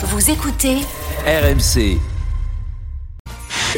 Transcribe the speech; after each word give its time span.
Vous 0.00 0.30
écoutez 0.30 0.76
RMC. 1.26 1.98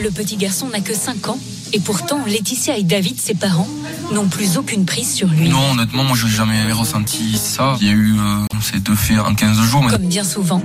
Le 0.03 0.11
petit 0.11 0.37
garçon 0.37 0.69
n'a 0.69 0.81
que 0.81 0.93
5 0.93 1.29
ans 1.29 1.39
et 1.73 1.81
pourtant 1.81 2.23
Laetitia 2.27 2.77
et 2.77 2.83
David, 2.83 3.19
ses 3.19 3.33
parents, 3.33 3.67
n'ont 4.13 4.29
plus 4.29 4.59
aucune 4.59 4.85
prise 4.85 5.11
sur 5.11 5.29
lui. 5.29 5.49
Non, 5.49 5.71
honnêtement, 5.71 6.05
moi, 6.05 6.15
je 6.15 6.27
n'ai 6.27 6.33
jamais 6.33 6.73
ressenti 6.73 7.39
ça. 7.39 7.79
Il 7.81 7.87
y 7.87 7.91
a 7.91 7.95
eu 7.95 8.19
euh, 8.19 8.45
ces 8.61 8.81
deux 8.81 8.95
faits 8.95 9.19
en 9.19 9.35
15 9.35 9.63
jours. 9.63 9.83
Mais... 9.83 9.93
Comme 9.93 10.09
bien 10.09 10.23
souvent, 10.23 10.63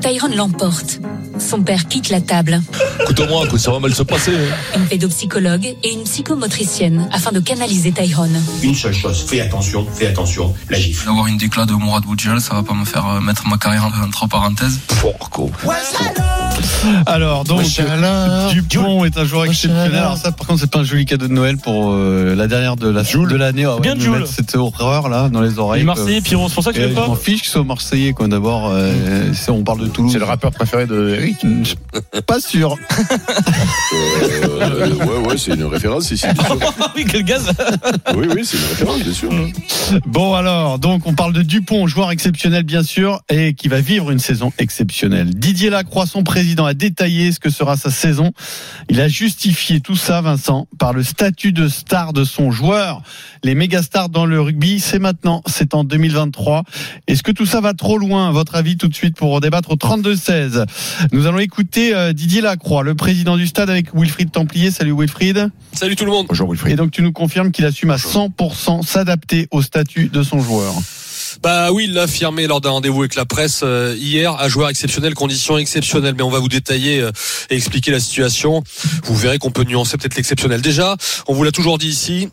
Tyrone 0.00 0.34
l'emporte. 0.36 1.00
Son 1.38 1.62
père 1.62 1.86
quitte 1.86 2.10
la 2.10 2.20
table. 2.20 2.60
Écoute-moi, 3.02 3.46
que 3.46 3.58
ça 3.58 3.70
va 3.70 3.78
mal 3.78 3.94
se 3.94 4.02
passer. 4.02 4.32
Une 4.74 4.86
pédopsychologue 4.86 5.76
et 5.82 5.92
une 5.92 6.04
psychomotricienne 6.04 7.08
afin 7.12 7.32
de 7.32 7.40
canaliser 7.40 7.92
Tyrone. 7.92 8.40
Une 8.62 8.74
seule 8.74 8.94
chose, 8.94 9.24
fais 9.26 9.40
attention, 9.40 9.86
fais 9.92 10.06
attention, 10.06 10.54
la 10.68 10.78
gifle. 10.78 11.06
D'avoir 11.06 11.26
une 11.26 11.38
déclat 11.38 11.64
de 11.64 11.74
Mourad 11.74 12.04
Boudjel, 12.04 12.40
ça 12.40 12.54
va 12.54 12.62
pas 12.62 12.74
me 12.74 12.84
faire 12.84 13.06
euh, 13.06 13.20
mettre 13.20 13.46
ma 13.46 13.58
carrière 13.58 13.90
entre 14.04 14.26
parenthèses. 14.28 14.78
Porco. 15.00 15.50
Alors, 17.06 17.44
donc. 17.44 17.62
Dupont 18.52 19.04
est 19.04 19.16
un 19.18 19.24
joueur 19.24 19.44
exceptionnel. 19.46 19.94
Alors, 19.94 20.16
ça, 20.16 20.32
par 20.32 20.46
contre, 20.46 20.60
c'est 20.60 20.70
pas 20.70 20.80
un 20.80 20.84
joli 20.84 21.04
cadeau 21.06 21.28
de 21.28 21.32
Noël 21.32 21.56
pour 21.56 21.90
euh, 21.92 22.34
la 22.34 22.46
dernière 22.46 22.76
de 22.76 22.88
la 22.88 23.02
de 23.02 23.36
l'année. 23.36 23.64
Ah 23.64 23.74
ouais, 23.76 23.80
Bien 23.80 23.94
de 23.94 23.98
me 23.98 24.04
Jules. 24.04 24.12
mettre 24.20 24.26
Cette 24.32 24.54
horreur 24.54 25.08
là 25.08 25.28
dans 25.28 25.40
les 25.40 25.58
oreilles. 25.58 25.80
Les 25.80 25.86
Marseillais, 25.86 26.20
Pierrot, 26.20 26.48
c'est 26.48 26.54
pour 26.54 26.64
ça 26.64 26.72
que 26.72 26.78
Euh, 26.78 26.88
je 26.90 26.94
pas 26.94 27.06
m'en 27.06 27.14
fiche 27.16 27.40
qu'ils 27.42 27.50
soient 27.50 27.64
Marseillais, 27.64 28.12
quoi. 28.12 28.28
D'abord, 28.28 28.70
euh, 28.72 29.32
c'est- 29.34 29.50
on 29.50 29.62
parle 29.64 29.80
de 29.80 29.86
Toulouse. 29.86 30.12
C'est 30.12 30.18
le 30.18 30.24
rappeur 30.24 30.50
préféré 30.52 30.86
de 30.86 31.10
Eric. 31.18 31.36
Pas 32.26 32.40
sûr. 32.40 32.76
Euh, 33.92 34.94
ouais, 34.94 35.28
ouais, 35.28 35.38
c'est 35.38 35.54
une 35.54 35.64
référence 35.64 36.10
ici. 36.10 36.26
sûr. 36.26 36.58
Ah 36.80 36.92
oui, 36.96 37.04
quel 37.08 37.24
gaz 37.24 37.50
Oui, 38.14 38.26
oui, 38.34 38.42
c'est 38.44 38.56
une 38.56 38.64
référence, 38.64 39.02
bien 39.02 39.12
sûr. 39.12 39.30
Bon 40.06 40.34
alors, 40.34 40.78
donc 40.78 41.02
on 41.06 41.14
parle 41.14 41.32
de 41.32 41.42
Dupont, 41.42 41.86
joueur 41.86 42.10
exceptionnel 42.10 42.62
bien 42.62 42.82
sûr, 42.82 43.20
et 43.30 43.54
qui 43.54 43.68
va 43.68 43.80
vivre 43.80 44.10
une 44.10 44.18
saison 44.18 44.52
exceptionnelle. 44.58 45.30
Didier 45.34 45.70
Lacroix, 45.70 46.06
son 46.06 46.22
président, 46.24 46.47
a 46.56 46.74
détaillé 46.74 47.32
ce 47.32 47.40
que 47.40 47.50
sera 47.50 47.76
sa 47.76 47.90
saison. 47.90 48.32
Il 48.88 49.00
a 49.00 49.08
justifié 49.08 49.80
tout 49.80 49.96
ça, 49.96 50.20
Vincent, 50.20 50.68
par 50.78 50.92
le 50.92 51.02
statut 51.02 51.52
de 51.52 51.68
star 51.68 52.12
de 52.12 52.24
son 52.24 52.50
joueur. 52.50 53.02
Les 53.44 53.54
méga 53.54 53.82
stars 53.82 54.08
dans 54.08 54.26
le 54.26 54.40
rugby, 54.40 54.80
c'est 54.80 54.98
maintenant, 54.98 55.42
c'est 55.46 55.74
en 55.74 55.84
2023. 55.84 56.64
Est-ce 57.06 57.22
que 57.22 57.32
tout 57.32 57.46
ça 57.46 57.60
va 57.60 57.74
trop 57.74 57.98
loin, 57.98 58.28
à 58.28 58.32
votre 58.32 58.54
avis, 58.54 58.76
tout 58.76 58.88
de 58.88 58.94
suite 58.94 59.16
pour 59.16 59.40
débattre 59.40 59.72
au 59.72 59.76
32-16 59.76 60.64
Nous 61.12 61.26
allons 61.26 61.38
écouter 61.38 61.94
euh, 61.94 62.12
Didier 62.12 62.40
Lacroix, 62.40 62.82
le 62.82 62.94
président 62.94 63.36
du 63.36 63.46
stade, 63.46 63.70
avec 63.70 63.94
Wilfried 63.94 64.30
Templier. 64.30 64.70
Salut 64.70 64.94
Wilfried. 64.96 65.50
Salut 65.72 65.96
tout 65.96 66.04
le 66.04 66.10
monde. 66.10 66.26
Bonjour 66.28 66.50
Wilfried. 66.50 66.72
Et 66.72 66.76
donc 66.76 66.90
tu 66.90 67.02
nous 67.02 67.12
confirmes 67.12 67.50
qu'il 67.50 67.64
assume 67.64 67.90
à 67.90 67.96
100% 67.96 68.82
s'adapter 68.82 69.48
au 69.50 69.62
statut 69.62 70.08
de 70.08 70.22
son 70.22 70.40
joueur. 70.40 70.74
Bah 71.42 71.70
oui, 71.70 71.84
il 71.84 71.94
l'a 71.94 72.02
affirmé 72.02 72.48
lors 72.48 72.60
d'un 72.60 72.70
rendez-vous 72.70 73.00
avec 73.00 73.14
la 73.14 73.24
presse 73.24 73.60
euh, 73.62 73.94
hier, 73.96 74.34
à 74.34 74.48
joueur 74.48 74.68
exceptionnel, 74.68 75.14
conditions 75.14 75.56
exceptionnelles. 75.56 76.14
Mais 76.16 76.22
on 76.24 76.30
va 76.30 76.40
vous 76.40 76.48
détailler 76.48 77.00
euh, 77.00 77.12
et 77.48 77.54
expliquer 77.54 77.92
la 77.92 78.00
situation. 78.00 78.64
Vous 79.04 79.14
verrez 79.14 79.38
qu'on 79.38 79.52
peut 79.52 79.62
nuancer 79.62 79.96
peut-être 79.96 80.16
l'exceptionnel. 80.16 80.62
Déjà, 80.62 80.96
on 81.28 81.34
vous 81.34 81.44
l'a 81.44 81.52
toujours 81.52 81.78
dit 81.78 81.88
ici. 81.88 82.28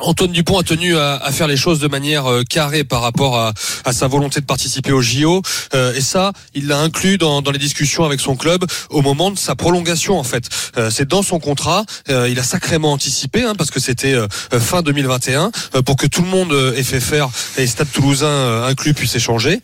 Antoine 0.00 0.32
Dupont 0.32 0.58
a 0.58 0.62
tenu 0.62 0.96
à, 0.96 1.20
faire 1.32 1.46
les 1.46 1.56
choses 1.56 1.78
de 1.78 1.88
manière 1.88 2.30
euh, 2.30 2.42
carrée 2.42 2.84
par 2.84 3.02
rapport 3.02 3.38
à, 3.38 3.52
sa 3.92 4.06
volonté 4.06 4.40
de 4.40 4.46
participer 4.46 4.92
au 4.92 5.00
JO 5.00 5.42
Euh, 5.74 5.94
et 5.94 6.00
ça 6.00 6.32
il 6.54 6.66
l'a 6.68 6.78
inclus 6.78 7.18
dans, 7.18 7.42
dans 7.42 7.50
les 7.50 7.58
discussions 7.58 8.04
avec 8.04 8.20
son 8.20 8.36
club 8.36 8.64
au 8.90 9.02
moment 9.02 9.30
de 9.30 9.38
sa 9.38 9.54
prolongation 9.54 10.18
en 10.18 10.24
fait. 10.24 10.48
Euh, 10.76 10.90
c'est 10.90 11.08
dans 11.08 11.22
son 11.22 11.38
contrat. 11.38 11.84
Il 12.08 12.38
a 12.38 12.42
sacrément 12.42 12.92
anticipé 12.92 13.42
hein, 13.42 13.54
parce 13.56 13.70
que 13.70 13.80
c'était 13.80 14.14
fin 14.58 14.82
2021 14.82 15.50
euh, 15.74 15.82
pour 15.82 15.96
que 15.96 16.06
tout 16.06 16.22
le 16.22 16.28
monde 16.28 16.52
euh, 16.52 16.82
FFR 16.82 17.28
et 17.58 17.66
Stade 17.66 17.90
Toulousain 17.92 18.64
inclus 18.64 18.94
puissent 18.94 19.14
échanger 19.14 19.60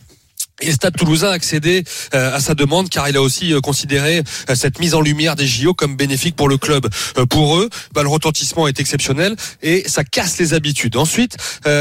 et 0.61 0.71
Stade 0.71 0.95
Toulousain 0.95 1.29
a 1.29 1.31
accédé 1.31 1.83
euh, 2.13 2.35
à 2.35 2.39
sa 2.39 2.55
demande 2.55 2.89
car 2.89 3.09
il 3.09 3.17
a 3.17 3.21
aussi 3.21 3.53
euh, 3.53 3.61
considéré 3.61 4.23
euh, 4.49 4.55
cette 4.55 4.79
mise 4.79 4.93
en 4.93 5.01
lumière 5.01 5.35
des 5.35 5.47
JO 5.47 5.73
comme 5.73 5.95
bénéfique 5.95 6.35
pour 6.35 6.49
le 6.49 6.57
club. 6.57 6.87
Pour 7.29 7.57
eux, 7.57 7.69
bah, 7.93 8.03
le 8.03 8.09
retentissement 8.09 8.67
est 8.67 8.79
exceptionnel 8.79 9.35
et 9.61 9.83
ça 9.87 10.03
casse 10.03 10.37
les 10.39 10.53
habitudes. 10.53 10.97
Ensuite, 10.97 11.37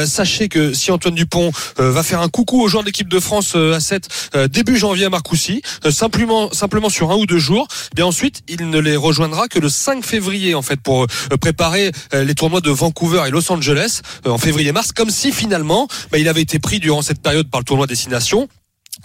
sachez 0.07 0.49
que 0.49 0.73
si 0.73 0.91
Antoine 0.91 1.15
Dupont 1.15 1.51
va 1.77 2.03
faire 2.03 2.21
un 2.21 2.29
coucou 2.29 2.63
aux 2.63 2.69
joueurs 2.69 2.83
de 2.83 2.89
l'équipe 2.89 3.09
de 3.09 3.21
France 3.21 3.55
à 3.55 3.81
7 3.81 4.09
euh, 4.35 4.49
début 4.49 4.77
janvier 4.77 5.07
à 5.07 5.11
Marcoussis, 5.11 5.63
simplement 5.91 6.51
sur 6.89 7.11
un 7.11 7.17
ou 7.17 7.27
deux 7.27 7.39
jours, 7.39 7.67
eh 7.93 7.95
bien 7.95 8.07
ensuite 8.07 8.43
il 8.49 8.69
ne 8.71 8.79
les 8.79 8.97
rejoindra 8.97 9.49
que 9.49 9.59
le 9.59 9.69
5 9.69 10.05
février 10.05 10.55
en 10.55 10.63
fait 10.63 10.81
pour 10.81 11.07
préparer 11.41 11.93
les 12.13 12.35
tournois 12.35 12.61
de 12.61 12.71
Vancouver 12.71 13.23
et 13.27 13.31
Los 13.31 13.51
Angeles 13.51 14.01
en 14.27 14.39
février-mars, 14.39 14.93
comme 14.93 15.11
si 15.11 15.33
finalement 15.33 15.89
bah, 16.11 16.19
il 16.19 16.29
avait 16.29 16.43
été 16.43 16.59
pris 16.59 16.81
durant 16.81 17.03
cette 17.03 17.23
période 17.23 17.51
par 17.51 17.61
le 17.61 17.65
tournoi 17.65 17.87
Destination. 17.87 18.49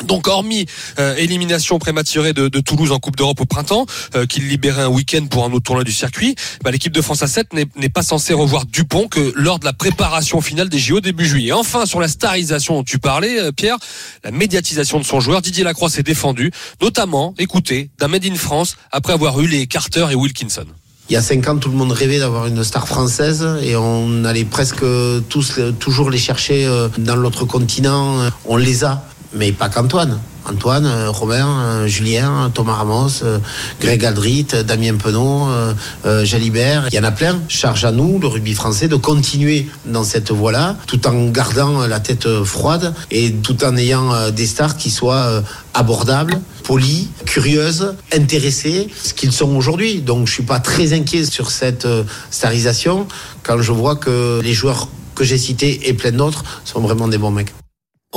Donc 0.03 0.27
hormis 0.27 0.65
euh, 0.99 1.15
élimination 1.15 1.79
prématurée 1.79 2.33
de, 2.33 2.47
Toulouse 2.59 2.91
en 2.91 2.99
Coupe 2.99 3.15
d'Europe 3.15 3.39
au 3.41 3.45
printemps, 3.45 3.85
euh, 4.15 4.25
qu'il 4.25 4.47
libérait 4.47 4.83
un 4.83 4.87
week-end 4.87 5.25
pour 5.27 5.45
un 5.45 5.51
autre 5.51 5.63
tournoi 5.63 5.83
du 5.83 5.91
circuit, 5.91 6.35
bah, 6.63 6.71
l'équipe 6.71 6.93
de 6.93 7.01
France 7.01 7.21
à 7.21 7.27
7 7.27 7.53
n'est 7.53 7.89
pas 7.89 8.01
censée 8.01 8.33
revoir 8.33 8.65
Dupont 8.65 9.07
que 9.07 9.33
lors 9.35 9.59
de 9.59 9.65
la 9.65 9.73
préparation 9.73 10.41
finale 10.41 10.69
des 10.69 10.79
JO 10.79 10.99
début 10.99 11.25
juillet. 11.25 11.51
Enfin, 11.51 11.85
sur 11.85 11.99
la 11.99 12.07
starisation 12.07 12.75
dont 12.75 12.83
tu 12.83 12.99
parlais, 12.99 13.39
euh, 13.39 13.51
Pierre, 13.51 13.77
la 14.23 14.31
médiatisation 14.31 14.99
de 14.99 15.05
son 15.05 15.19
joueur, 15.19 15.41
Didier 15.41 15.63
Lacroix 15.63 15.89
s'est 15.89 16.03
défendu, 16.03 16.51
notamment, 16.81 17.33
écoutez, 17.37 17.89
d'un 17.99 18.07
Made 18.07 18.25
in 18.25 18.35
France 18.35 18.77
après 18.91 19.13
avoir 19.13 19.39
eu 19.39 19.47
les 19.47 19.67
Carter 19.67 20.07
et 20.11 20.15
Wilkinson. 20.15 20.65
Il 21.09 21.13
y 21.13 21.17
a 21.17 21.21
cinq 21.21 21.47
ans, 21.47 21.57
tout 21.57 21.69
le 21.69 21.77
monde 21.77 21.91
rêvait 21.91 22.17
d'avoir 22.17 22.47
une 22.47 22.63
star 22.63 22.87
française 22.87 23.47
et 23.61 23.75
on 23.75 24.25
allait 24.25 24.43
presque 24.43 24.83
tous 25.29 25.59
toujours 25.79 26.09
les 26.09 26.17
chercher 26.17 26.65
euh, 26.65 26.87
dans 26.97 27.15
l'autre 27.15 27.45
continent. 27.45 28.27
On 28.45 28.57
les 28.57 28.83
a, 28.83 29.05
mais 29.33 29.51
pas 29.51 29.69
qu'Antoine. 29.69 30.19
Antoine, 30.47 30.85
euh, 30.85 31.09
Robin, 31.09 31.47
euh, 31.47 31.87
Julien, 31.87 32.51
Thomas 32.53 32.73
Ramos, 32.73 33.23
euh, 33.23 33.39
Greg 33.81 34.05
Aldrit, 34.05 34.47
Damien 34.65 34.95
euh, 35.03 36.25
Jalibert. 36.25 36.87
Il 36.91 36.95
y 36.95 36.99
en 36.99 37.03
a 37.03 37.11
plein. 37.11 37.39
Charge 37.47 37.83
à 37.83 37.91
nous, 37.91 38.19
le 38.19 38.27
rugby 38.27 38.53
français, 38.53 38.87
de 38.87 38.95
continuer 38.95 39.67
dans 39.85 40.03
cette 40.03 40.31
voie-là, 40.31 40.77
tout 40.85 41.07
en 41.07 41.29
gardant 41.29 41.87
la 41.87 41.99
tête 41.99 42.27
froide 42.43 42.93
et 43.09 43.31
tout 43.31 43.63
en 43.63 43.75
ayant 43.75 44.29
des 44.31 44.45
stars 44.45 44.77
qui 44.77 44.91
soient 44.91 45.41
abordables, 45.73 46.39
polies, 46.63 47.09
curieuses, 47.25 47.95
intéressées, 48.13 48.87
ce 49.03 49.13
qu'ils 49.13 49.31
sont 49.31 49.55
aujourd'hui. 49.55 50.01
Donc 50.01 50.27
je 50.27 50.33
suis 50.33 50.43
pas 50.43 50.59
très 50.59 50.93
inquiet 50.93 51.25
sur 51.25 51.49
cette 51.49 51.87
starisation 52.29 53.07
quand 53.43 53.61
je 53.61 53.71
vois 53.71 53.95
que 53.95 54.41
les 54.43 54.53
joueurs 54.53 54.87
que 55.15 55.23
j'ai 55.23 55.37
cités 55.37 55.89
et 55.89 55.93
plein 55.93 56.11
d'autres 56.11 56.43
sont 56.65 56.81
vraiment 56.81 57.07
des 57.07 57.17
bons 57.17 57.31
mecs. 57.31 57.53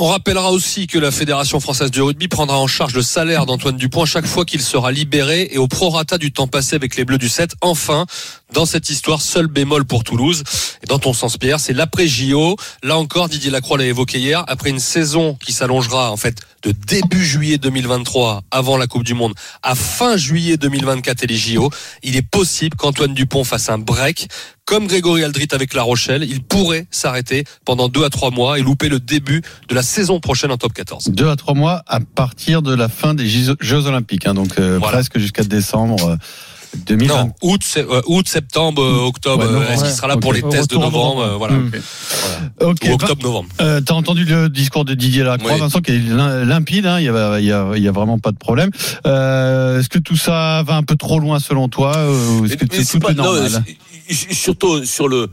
On 0.01 0.07
rappellera 0.07 0.53
aussi 0.53 0.87
que 0.87 0.97
la 0.97 1.11
Fédération 1.11 1.59
française 1.59 1.91
de 1.91 2.01
rugby 2.01 2.29
prendra 2.29 2.57
en 2.57 2.67
charge 2.67 2.93
le 2.93 3.01
salaire 3.01 3.45
d'Antoine 3.45 3.75
Dupont 3.75 4.05
chaque 4.05 4.25
fois 4.25 4.45
qu'il 4.45 4.61
sera 4.61 4.93
libéré 4.93 5.49
et 5.51 5.57
au 5.57 5.67
prorata 5.67 6.17
du 6.17 6.31
temps 6.31 6.47
passé 6.47 6.77
avec 6.77 6.95
les 6.95 7.03
Bleus 7.03 7.17
du 7.17 7.27
7. 7.27 7.55
Enfin, 7.59 8.05
dans 8.53 8.65
cette 8.65 8.89
histoire, 8.89 9.21
seul 9.21 9.47
bémol 9.47 9.83
pour 9.83 10.05
Toulouse. 10.05 10.43
Et 10.81 10.87
dans 10.87 10.99
ton 10.99 11.11
sens, 11.11 11.37
Pierre, 11.37 11.59
c'est 11.59 11.73
l'après 11.73 12.07
JO. 12.07 12.55
Là 12.81 12.97
encore, 12.97 13.27
Didier 13.27 13.51
Lacroix 13.51 13.77
l'a 13.77 13.87
évoqué 13.87 14.19
hier, 14.19 14.45
après 14.47 14.69
une 14.69 14.79
saison 14.79 15.35
qui 15.35 15.51
s'allongera 15.51 16.11
en 16.11 16.17
fait 16.17 16.37
de 16.63 16.71
début 16.71 17.25
juillet 17.25 17.57
2023 17.57 18.43
avant 18.51 18.77
la 18.77 18.87
Coupe 18.87 19.03
du 19.03 19.13
Monde 19.13 19.33
à 19.63 19.75
fin 19.75 20.15
juillet 20.17 20.55
2024 20.55 21.23
et 21.23 21.27
les 21.27 21.37
JO, 21.37 21.69
il 22.03 22.15
est 22.15 22.21
possible 22.21 22.77
qu'Antoine 22.77 23.13
Dupont 23.13 23.43
fasse 23.43 23.69
un 23.69 23.77
break 23.77 24.29
comme 24.69 24.85
Grégory 24.85 25.23
Aldrit 25.23 25.47
avec 25.51 25.73
La 25.73 25.81
Rochelle, 25.81 26.23
il 26.23 26.43
pourrait 26.43 26.85
s'arrêter 26.91 27.43
pendant 27.65 27.89
deux 27.89 28.03
à 28.03 28.11
trois 28.11 28.29
mois 28.29 28.59
et 28.59 28.61
louper 28.61 28.87
le 28.87 28.99
début 28.99 29.41
de 29.67 29.73
la 29.73 29.81
saison 29.81 30.19
prochaine 30.19 30.51
en 30.51 30.57
top 30.57 30.73
14. 30.73 31.05
Deux 31.09 31.27
à 31.27 31.35
trois 31.35 31.55
mois 31.55 31.81
à 31.87 31.99
partir 31.99 32.61
de 32.61 32.75
la 32.75 32.87
fin 32.87 33.15
des 33.15 33.27
Jeux 33.27 33.55
Jeux 33.59 33.87
Olympiques, 33.87 34.27
hein, 34.27 34.35
donc 34.35 34.59
euh, 34.59 34.77
Voilà. 34.77 34.97
presque 34.97 35.17
jusqu'à 35.17 35.43
décembre 35.43 36.09
euh, 36.09 36.15
2020. 36.85 37.07
Non, 37.23 37.33
août, 37.41 37.61
euh, 37.77 38.01
août, 38.07 38.27
septembre, 38.27 38.83
euh, 38.83 39.07
octobre. 39.07 39.43
Ouais, 39.43 39.49
euh, 39.67 39.73
Est-ce 39.73 39.83
qu'il 39.85 39.93
sera 39.93 40.07
là 40.07 40.17
pour 40.17 40.33
les 40.33 40.41
tests 40.43 40.69
de 40.71 40.75
novembre 40.75 41.15
novembre. 41.19 41.21
euh, 41.33 41.37
Voilà. 41.37 41.55
Ok, 42.61 42.77
Ou 42.87 42.93
octobre, 42.93 43.23
novembre. 43.23 43.49
Euh, 43.61 43.81
T'as 43.81 43.93
entendu 43.95 44.23
le 44.25 44.49
discours 44.49 44.85
de 44.85 44.93
Didier 44.93 45.23
Lacroix, 45.23 45.53
Oui. 45.53 45.59
Vincent, 45.59 45.81
qui 45.81 45.91
est 45.91 45.99
limpide, 46.45 46.85
hein, 46.85 46.99
il 46.99 47.05
y 47.05 47.09
a, 47.09 47.39
il 47.39 47.45
y, 47.45 47.51
a, 47.51 47.75
y 47.77 47.87
a 47.87 47.91
vraiment 47.91 48.19
pas 48.19 48.31
de 48.31 48.37
problème. 48.37 48.69
Euh, 49.07 49.79
Est-ce 49.79 49.89
que 49.89 49.99
tout 49.99 50.17
ça 50.17 50.63
va 50.65 50.75
un 50.75 50.83
peu 50.83 50.95
trop 50.95 51.19
loin 51.19 51.39
selon 51.39 51.69
toi 51.69 51.93
ou 52.09 52.45
Est-ce 52.45 52.55
que 52.55 52.65
c'est 52.83 52.85
tout 52.85 52.99
pas- 52.99 53.11
est 53.11 53.15
non, 53.15 53.23
normal 53.33 53.63
surtout 54.11 54.83
sur 54.85 55.07
le 55.07 55.29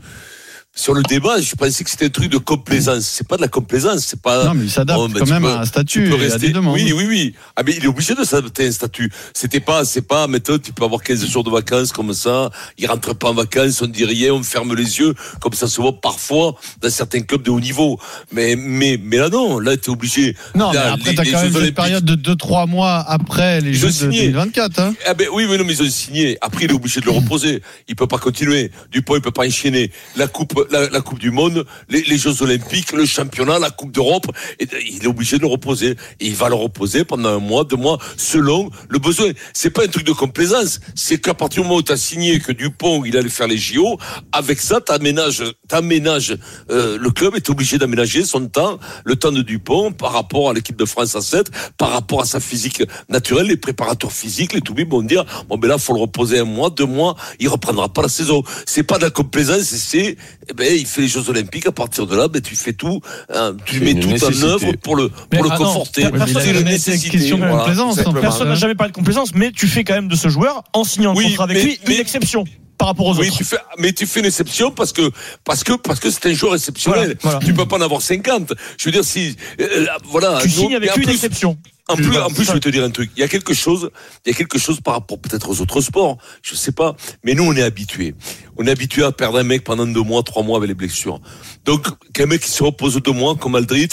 sur 0.79 0.93
le 0.93 1.01
débat, 1.01 1.41
je 1.41 1.55
pensais 1.55 1.83
que 1.83 1.89
c'était 1.89 2.05
un 2.05 2.09
truc 2.09 2.29
de 2.31 2.37
complaisance. 2.37 3.03
C'est 3.05 3.27
pas 3.27 3.35
de 3.35 3.41
la 3.41 3.47
complaisance, 3.47 4.05
c'est 4.05 4.21
pas. 4.21 4.45
Non, 4.45 4.53
mais 4.53 4.65
il 4.65 4.69
s'adapte 4.71 4.99
Oh, 5.01 5.07
ben, 5.07 5.19
quand 5.19 5.25
même 5.25 5.41
peux- 5.41 5.49
à 5.49 5.57
un 5.59 5.63
tu 5.63 5.67
statut 5.67 6.09
et 6.09 6.13
à 6.13 6.17
rester- 6.17 6.47
des 6.47 6.53
demandes. 6.53 6.75
Oui, 6.75 6.93
oui, 6.95 7.05
oui. 7.07 7.33
Ah, 7.55 7.63
mais 7.65 7.73
il 7.75 7.83
est 7.83 7.87
obligé 7.87 8.13
de 8.13 8.23
s'adapter 8.23 8.65
à 8.65 8.67
un 8.67 8.71
statut. 8.71 9.11
C'était 9.33 9.59
pas, 9.59 9.85
c'est 9.85 10.03
pas, 10.07 10.27
maintenant, 10.27 10.59
tu 10.59 10.71
peux 10.73 10.83
avoir 10.85 11.01
15 11.01 11.25
jours 11.27 11.43
de 11.43 11.49
vacances 11.49 11.91
comme 11.91 12.13
ça. 12.13 12.51
Il 12.77 12.85
rentre 12.87 13.15
pas 13.15 13.29
en 13.29 13.33
vacances, 13.33 13.81
on 13.81 13.87
dit 13.87 14.05
rien, 14.05 14.33
on 14.33 14.43
ferme 14.43 14.75
les 14.75 14.99
yeux, 14.99 15.15
comme 15.41 15.53
ça 15.53 15.67
se 15.67 15.81
voit 15.81 15.99
parfois 15.99 16.55
dans 16.81 16.89
certains 16.91 17.21
clubs 17.21 17.41
de 17.41 17.49
haut 17.49 17.59
niveau. 17.59 17.99
Mais, 18.31 18.55
mais, 18.55 18.99
mais 19.01 19.17
là, 19.17 19.29
non. 19.29 19.57
Là, 19.59 19.75
t'es 19.77 19.89
obligé. 19.89 20.35
Non, 20.53 20.69
mais 20.69 20.75
Là, 20.75 20.93
après, 20.93 21.09
les- 21.09 21.15
t'as 21.15 21.25
quand 21.25 21.41
même 21.51 21.65
une 21.65 21.73
période 21.73 22.05
de 22.05 22.13
2-3 22.13 22.67
mois 22.67 22.99
après 22.99 23.61
les 23.61 23.73
Jeux 23.73 23.87
de 23.87 23.91
signé. 23.93 24.27
2024. 24.27 24.79
Hein. 24.79 24.93
Ah 25.07 25.15
ben 25.15 25.27
oui, 25.33 25.47
mais 25.49 25.57
non, 25.57 25.63
mais 25.65 25.73
ils 25.73 25.81
ont 25.83 25.89
signé. 25.89 26.37
Après, 26.41 26.65
il 26.65 26.71
est 26.71 26.75
obligé 26.75 26.99
de 26.99 27.05
le 27.05 27.11
reposer. 27.11 27.63
Il 27.87 27.95
peut 27.95 28.05
pas 28.07 28.19
continuer. 28.19 28.69
Dupont, 28.91 29.15
il 29.15 29.21
peut 29.21 29.31
pas 29.31 29.45
enchaîner. 29.47 29.91
La 30.15 30.27
coupe, 30.27 30.53
la, 30.71 30.89
la 30.89 31.01
Coupe 31.01 31.19
du 31.19 31.31
Monde, 31.31 31.65
les, 31.89 32.01
les 32.01 32.17
Jeux 32.17 32.41
Olympiques, 32.41 32.91
le 32.91 33.05
championnat, 33.05 33.59
la 33.59 33.69
Coupe 33.69 33.91
d'Europe. 33.91 34.27
Il 34.59 35.03
est 35.03 35.07
obligé 35.07 35.37
de 35.37 35.41
le 35.41 35.47
reposer. 35.47 35.95
Il 36.19 36.35
va 36.35 36.49
le 36.49 36.55
reposer 36.55 37.05
pendant 37.05 37.29
un 37.29 37.39
mois, 37.39 37.63
deux 37.63 37.75
mois, 37.75 37.97
selon 38.17 38.69
le 38.89 38.99
besoin. 38.99 39.31
C'est 39.53 39.69
pas 39.69 39.83
un 39.83 39.87
truc 39.87 40.05
de 40.05 40.11
complaisance. 40.11 40.79
C'est 40.95 41.19
qu'à 41.19 41.33
partir 41.33 41.63
du 41.63 41.67
moment 41.67 41.79
où 41.79 41.83
tu 41.83 41.91
as 41.91 41.97
signé 41.97 42.39
que 42.39 42.51
Dupont, 42.51 43.03
il 43.05 43.17
allait 43.17 43.29
faire 43.29 43.47
les 43.47 43.57
JO, 43.57 43.97
avec 44.31 44.59
ça, 44.59 44.81
t'aménages, 44.81 45.43
t'aménages, 45.67 46.37
euh, 46.69 46.97
le 46.99 47.09
club 47.11 47.35
est 47.35 47.49
obligé 47.49 47.77
d'aménager 47.77 48.23
son 48.23 48.47
temps, 48.47 48.79
le 49.05 49.15
temps 49.15 49.31
de 49.31 49.41
Dupont 49.41 49.91
par 49.91 50.11
rapport 50.13 50.49
à 50.49 50.53
l'équipe 50.53 50.77
de 50.77 50.85
France 50.85 51.15
à 51.15 51.21
7, 51.21 51.49
par 51.77 51.91
rapport 51.91 52.21
à 52.21 52.25
sa 52.25 52.39
physique 52.39 52.83
naturelle, 53.09 53.47
les 53.47 53.57
préparateurs 53.57 54.11
physiques, 54.11 54.53
les 54.53 54.61
toubibs 54.61 54.89
vont 54.89 55.01
dire, 55.01 55.25
bon, 55.47 55.57
ben 55.57 55.67
là, 55.67 55.77
faut 55.77 55.93
le 55.93 56.01
reposer 56.01 56.39
un 56.39 56.45
mois, 56.45 56.69
deux 56.69 56.85
mois, 56.85 57.15
il 57.39 57.49
reprendra 57.49 57.89
pas 57.89 58.01
la 58.01 58.09
saison. 58.09 58.43
C'est 58.65 58.83
pas 58.83 58.97
de 58.97 59.03
la 59.03 59.09
complaisance, 59.09 59.63
c'est, 59.63 60.17
ben, 60.57 60.67
il 60.75 60.85
fait 60.85 61.01
les 61.01 61.07
Jeux 61.07 61.29
Olympiques, 61.29 61.67
à 61.67 61.71
partir 61.71 62.07
de 62.07 62.15
là, 62.15 62.27
ben, 62.27 62.41
tu 62.41 62.55
fais 62.55 62.73
tout, 62.73 62.99
hein, 63.33 63.55
tu 63.65 63.79
mets 63.79 63.93
tout 63.93 64.09
en 64.09 64.43
œuvre 64.43 64.71
pour 64.81 64.95
le, 64.95 65.11
Mais, 65.31 65.37
pour 65.39 65.43
le 65.43 65.49
non, 65.51 65.57
conforter. 65.57 66.01
personne 66.09 66.41
jamais 66.43 66.75
été 66.75 66.91
de 67.37 67.51
complaisance. 67.51 67.95
fait. 67.95 68.21
Personne 68.21 68.49
n'a 68.49 68.55
jamais 68.55 68.75
parlé 68.75 68.91
de 68.91 68.95
complaisance, 68.95 69.33
mais 69.35 69.51
tu 69.51 69.67
fais 69.67 69.83
quand 69.83 69.93
même 69.93 70.07
de 70.07 70.15
ce 70.15 70.27
joueur, 70.29 70.63
en 70.73 70.83
signant 70.83 71.17
un 71.17 71.23
contrat 71.23 71.43
avec 71.45 71.57
mais- 71.57 71.63
lui, 71.63 71.79
mais- 71.87 71.95
une 71.95 72.01
exception 72.01 72.43
par 72.77 72.89
rapport 72.89 73.07
aux 73.07 73.15
Oui, 73.19 73.27
autres. 73.27 73.37
tu 73.37 73.43
fais, 73.43 73.57
mais 73.79 73.91
tu 73.91 74.05
fais 74.05 74.19
une 74.19 74.25
exception 74.27 74.71
parce 74.71 74.93
que 74.93 75.09
parce 75.43 75.63
que 75.63 75.73
parce 75.73 75.99
que 75.99 76.09
c'est 76.11 76.25
un 76.27 76.33
joueur 76.33 76.53
exceptionnel. 76.55 77.17
Voilà, 77.21 77.37
voilà. 77.39 77.39
Tu 77.45 77.53
peux 77.53 77.65
pas 77.65 77.77
en 77.77 77.81
avoir 77.81 78.01
50. 78.01 78.53
Je 78.77 78.85
veux 78.85 78.91
dire 78.91 79.03
si 79.03 79.35
euh, 79.59 79.85
là, 79.85 79.97
voilà. 80.05 80.39
Tu 80.41 80.47
nous- 80.47 80.53
signes 80.53 80.75
avec 80.75 80.95
une 80.95 81.03
plus- 81.03 81.13
exception. 81.13 81.57
En 81.89 81.95
plus, 81.95 82.17
en 82.17 82.29
plus, 82.29 82.43
je 82.43 82.51
vais 82.51 82.59
te 82.59 82.67
dire 82.67 82.83
un 82.83 82.89
truc. 82.89 83.11
Il 83.15 83.21
y 83.21 83.23
a 83.23 83.29
quelque 83.29 83.53
chose, 83.53 83.91
il 84.25 84.29
y 84.29 84.35
a 84.35 84.37
quelque 84.37 84.59
chose 84.59 84.81
par 84.81 84.95
rapport 84.95 85.19
peut-être 85.19 85.49
aux 85.49 85.61
autres 85.61 85.79
sports. 85.79 86.17
Je 86.41 86.53
sais 86.53 86.73
pas. 86.73 86.97
Mais 87.23 87.33
nous, 87.33 87.43
on 87.43 87.55
est 87.55 87.61
habitués. 87.61 88.13
On 88.57 88.67
est 88.67 88.71
habitués 88.71 89.03
à 89.03 89.13
perdre 89.13 89.37
un 89.39 89.43
mec 89.43 89.63
pendant 89.63 89.85
deux 89.85 90.01
mois, 90.01 90.21
trois 90.21 90.43
mois 90.43 90.57
avec 90.57 90.67
les 90.67 90.73
blessures. 90.73 91.21
Donc, 91.63 91.87
qu'un 92.13 92.25
mec 92.25 92.41
qui 92.41 92.49
se 92.49 92.61
repose 92.61 93.01
deux 93.01 93.13
mois, 93.13 93.35
comme 93.35 93.55
Aldrit, 93.55 93.89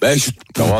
ben, 0.00 0.16
je- 0.18 0.30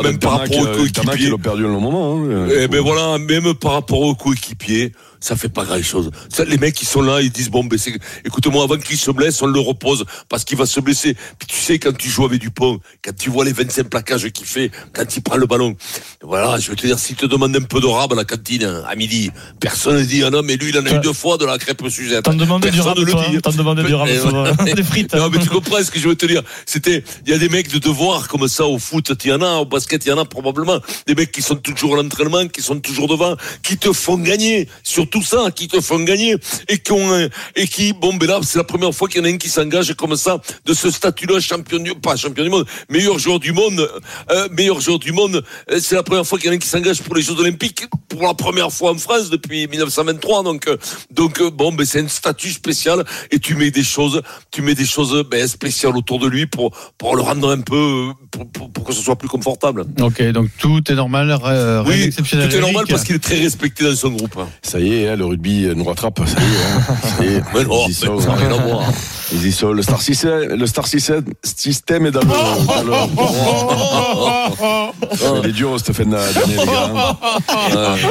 même 0.03 0.19
par 0.19 0.39
rapport 0.39 0.57
aux 0.57 0.65
coéquipiers. 0.77 1.29
l'ont 1.29 1.37
perdu 1.37 1.65
un 1.65 1.69
moment. 1.69 2.15
hein. 2.17 2.47
Eh 2.57 2.67
ben 2.67 2.79
voilà, 2.81 3.17
même 3.17 3.53
par 3.53 3.73
rapport 3.73 3.99
aux 4.01 4.15
coéquipiers, 4.15 4.91
ça 5.21 5.35
fait 5.35 5.49
pas 5.49 5.65
grand 5.65 5.81
chose. 5.83 6.11
Ça, 6.29 6.45
les 6.45 6.57
mecs 6.57 6.73
qui 6.73 6.85
sont 6.85 7.01
là, 7.01 7.19
ils 7.21 7.29
disent 7.29 7.49
bon, 7.49 7.65
ben 7.65 7.77
c'est, 7.77 7.93
écoute-moi, 8.23 8.63
avant 8.63 8.77
qu'il 8.77 8.95
se 8.97 9.11
blesse, 9.11 9.41
on 9.41 9.47
le 9.47 9.59
repose 9.59 10.05
parce 10.29 10.45
qu'il 10.45 10.57
va 10.57 10.65
se 10.65 10.79
blesser. 10.79 11.13
Puis 11.37 11.47
tu 11.47 11.55
sais, 11.57 11.77
quand 11.77 11.95
tu 11.97 12.07
joues 12.09 12.23
avec 12.23 12.39
Dupont, 12.39 12.79
quand 13.03 13.11
tu 13.17 13.29
vois 13.29 13.43
les 13.43 13.51
25 13.51 13.89
plaquages 13.89 14.29
qu'il 14.29 14.45
fait, 14.45 14.71
quand 14.93 15.03
il 15.13 15.21
prend 15.21 15.35
le 15.35 15.45
ballon, 15.45 15.75
voilà, 16.21 16.57
je 16.57 16.69
veux 16.69 16.77
te 16.77 16.85
dire, 16.87 16.97
s'il 16.97 17.17
te 17.17 17.25
demande 17.25 17.53
un 17.55 17.61
peu 17.61 17.81
de 17.81 17.85
rab 17.85 18.13
à 18.13 18.15
la 18.15 18.23
cantine 18.23 18.63
hein, 18.63 18.83
à 18.87 18.95
midi, 18.95 19.29
personne 19.59 19.97
ne 19.97 20.03
dit 20.03 20.23
ah 20.23 20.29
non, 20.29 20.41
mais 20.41 20.55
lui, 20.55 20.69
il 20.69 20.77
en 20.79 20.85
a 20.85 20.95
eu 20.95 20.99
deux 21.01 21.11
fois 21.13 21.37
de 21.37 21.45
la 21.45 21.57
crêpe 21.57 21.81
Suzette. 21.89 22.23
T'en 22.23 22.33
demandais 22.33 22.69
du 22.69 22.75
Personne 22.77 22.93
rab, 22.93 22.99
ne 22.99 23.05
le 23.05 23.11
toi, 23.11 23.25
dit. 23.29 23.35
hein. 23.35 23.39
T'en 23.41 23.51
demandais 23.51 23.83
du 23.83 23.93
rab 23.95 24.07
euh, 24.07 24.53
des 24.75 24.83
frites. 24.83 25.13
Non, 25.15 25.29
mais 25.29 25.39
tu 25.39 25.49
comprends 25.49 25.83
ce 25.83 25.91
que 25.91 25.99
je 25.99 26.07
veux 26.07 26.15
te 26.15 26.25
dire. 26.25 26.43
C'était, 26.65 27.03
il 27.25 27.31
y 27.31 27.35
a 27.35 27.37
des 27.37 27.49
mecs 27.49 27.69
de 27.69 27.79
devoir 27.79 28.27
comme 28.29 28.47
ça 28.47 28.65
au 28.65 28.79
foot, 28.79 29.08
il 29.23 29.29
y 29.29 29.33
en 29.33 29.41
a, 29.41 29.57
au 29.57 29.65
basket, 29.65 30.05
il 30.05 30.09
y 30.09 30.11
en 30.11 30.17
a 30.17 30.25
probablement. 30.25 30.79
Des 31.07 31.15
mecs 31.15 31.31
qui 31.31 31.41
sont 31.41 31.55
toujours 31.55 31.93
à 31.93 32.01
l'entraînement, 32.01 32.47
qui 32.47 32.61
sont 32.61 32.79
toujours 32.79 33.07
devant, 33.07 33.35
qui 33.63 33.77
te 33.77 33.91
font 33.93 34.17
gagner. 34.17 34.67
Surtout 34.83 35.21
ça, 35.21 35.51
qui 35.51 35.67
te 35.67 35.81
font 35.81 35.99
gagner. 35.99 36.35
Et 36.67 36.77
qui 36.77 36.91
ont, 36.91 37.29
et 37.55 37.67
qui, 37.67 37.93
bon, 37.93 38.13
ben 38.13 38.27
là, 38.27 38.39
c'est 38.43 38.57
la 38.57 38.63
première 38.63 38.93
fois 38.93 39.07
qu'il 39.07 39.19
y 39.19 39.21
en 39.21 39.25
a 39.25 39.33
un 39.33 39.37
qui 39.37 39.49
s'engage 39.49 39.93
comme 39.93 40.15
ça, 40.15 40.41
de 40.65 40.73
ce 40.73 40.91
statut-là, 40.91 41.39
champion 41.39 41.79
du, 41.79 41.95
pas 41.95 42.15
champion 42.15 42.43
du 42.43 42.49
monde, 42.49 42.65
meilleur 42.89 43.19
joueur 43.19 43.39
du 43.39 43.51
monde, 43.51 43.89
euh, 44.31 44.47
meilleur 44.51 44.79
joueur 44.79 44.99
du 44.99 45.11
monde. 45.11 45.43
Euh, 45.71 45.79
C'est 45.81 45.95
la 45.95 46.03
première 46.03 46.25
fois 46.25 46.37
qu'il 46.37 46.47
y 46.47 46.49
en 46.49 46.53
a 46.53 46.55
un 46.55 46.59
qui 46.59 46.67
s'engage 46.67 47.01
pour 47.01 47.15
les 47.15 47.21
Jeux 47.21 47.39
Olympiques, 47.39 47.85
pour 48.07 48.21
la 48.23 48.33
première 48.33 48.71
fois 48.71 48.91
en 48.91 48.97
France 48.97 49.29
depuis 49.29 49.67
1923. 49.67 50.43
Donc, 50.43 50.67
euh, 50.67 50.77
donc, 51.11 51.41
euh, 51.41 51.49
bon, 51.49 51.71
ben, 51.71 51.85
c'est 51.85 52.01
un 52.01 52.07
statut 52.07 52.51
spécial 52.51 53.03
et 53.31 53.39
tu 53.39 53.55
mets 53.55 53.71
des 53.71 53.83
choses, 53.83 54.21
tu 54.51 54.61
mets 54.61 54.75
des 54.75 54.85
choses, 54.85 55.23
ben, 55.29 55.47
spéciales 55.47 55.95
autour 55.95 56.19
de 56.19 56.27
lui 56.27 56.45
pour, 56.45 56.71
pour 56.97 57.15
le 57.15 57.21
rendre 57.21 57.49
un 57.49 57.61
peu, 57.61 58.11
pour, 58.31 58.49
pour, 58.51 58.71
pour 58.71 58.83
que 58.83 58.93
ce 58.93 58.98
soit 59.03 59.15
plus 59.15 59.27
confortable. 59.27 59.85
Ok, 60.01 60.21
donc 60.31 60.49
tout 60.59 60.81
est 60.91 60.95
normal, 60.95 61.29
euh, 61.31 61.81
rien 61.81 61.89
Oui, 61.89 61.95
tout 61.97 62.03
d'exceptionnel. 62.05 62.53
est 62.53 62.59
normal 62.61 62.85
parce 62.89 63.03
qu'il 63.03 63.15
est 63.15 63.19
très 63.19 63.39
respecté 63.39 63.83
dans 63.85 63.95
son 63.95 64.09
groupe. 64.11 64.37
Ça 64.61 64.79
y 64.79 64.93
est, 64.93 65.09
hein, 65.09 65.15
le 65.15 65.25
rugby 65.25 65.67
nous 65.75 65.83
rattrape. 65.83 66.19
Ça 66.25 66.39
y 66.39 66.43
est. 66.43 66.47
hein. 66.65 66.95
Ça 67.17 67.23
y 67.23 67.27
est. 67.35 67.41
Mais 67.53 67.63
non, 67.63 67.87
mais 67.87 67.93
ça 67.93 68.33
rien 68.33 68.51
à 68.51 68.57
voir. 68.65 68.83
Ils 69.31 69.47
y 69.47 69.51
sont. 69.51 69.71
Le 69.71 69.81
Star 69.81 70.01
System, 70.01 70.55
le 70.55 70.65
Star 70.67 70.87
System, 70.87 71.23
système 71.43 72.05
est 72.07 72.11
dans 72.11 72.21
le. 72.21 72.27
dans 72.27 72.83
le- 72.83 72.93
Il 75.43 75.49
est 75.49 75.53
dur, 75.53 75.79
Stéphane 75.79 76.09
Daniel, 76.09 76.59
les 76.59 76.65
gars. 76.65 76.91
hein. 76.95 77.15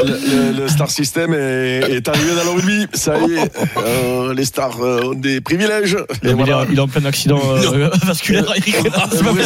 Le, 0.05 0.53
le- 0.53 0.63
le 0.63 0.69
Star 0.69 0.91
System 0.91 1.35
est, 1.35 1.81
est 1.97 2.09
arrivé 2.09 2.35
dans 2.37 2.45
le 2.45 2.51
rugby. 2.51 2.87
Ça 2.95 3.19
y 3.19 3.35
est. 3.35 3.51
Euh, 3.79 4.33
les 4.35 4.45
stars 4.45 4.79
euh, 4.81 5.03
ont 5.11 5.15
des 5.15 5.41
privilèges. 5.41 5.95
Et 6.23 6.29
Il, 6.29 6.35
voilà. 6.35 6.63
est, 6.63 6.67
il 6.73 6.79
est 6.79 6.81
en 6.81 6.89
plein 6.89 7.05
accident 7.05 7.41
euh, 7.57 7.91
vasculaire, 8.05 8.45
Eric. 8.57 8.77
Possible. 8.91 9.39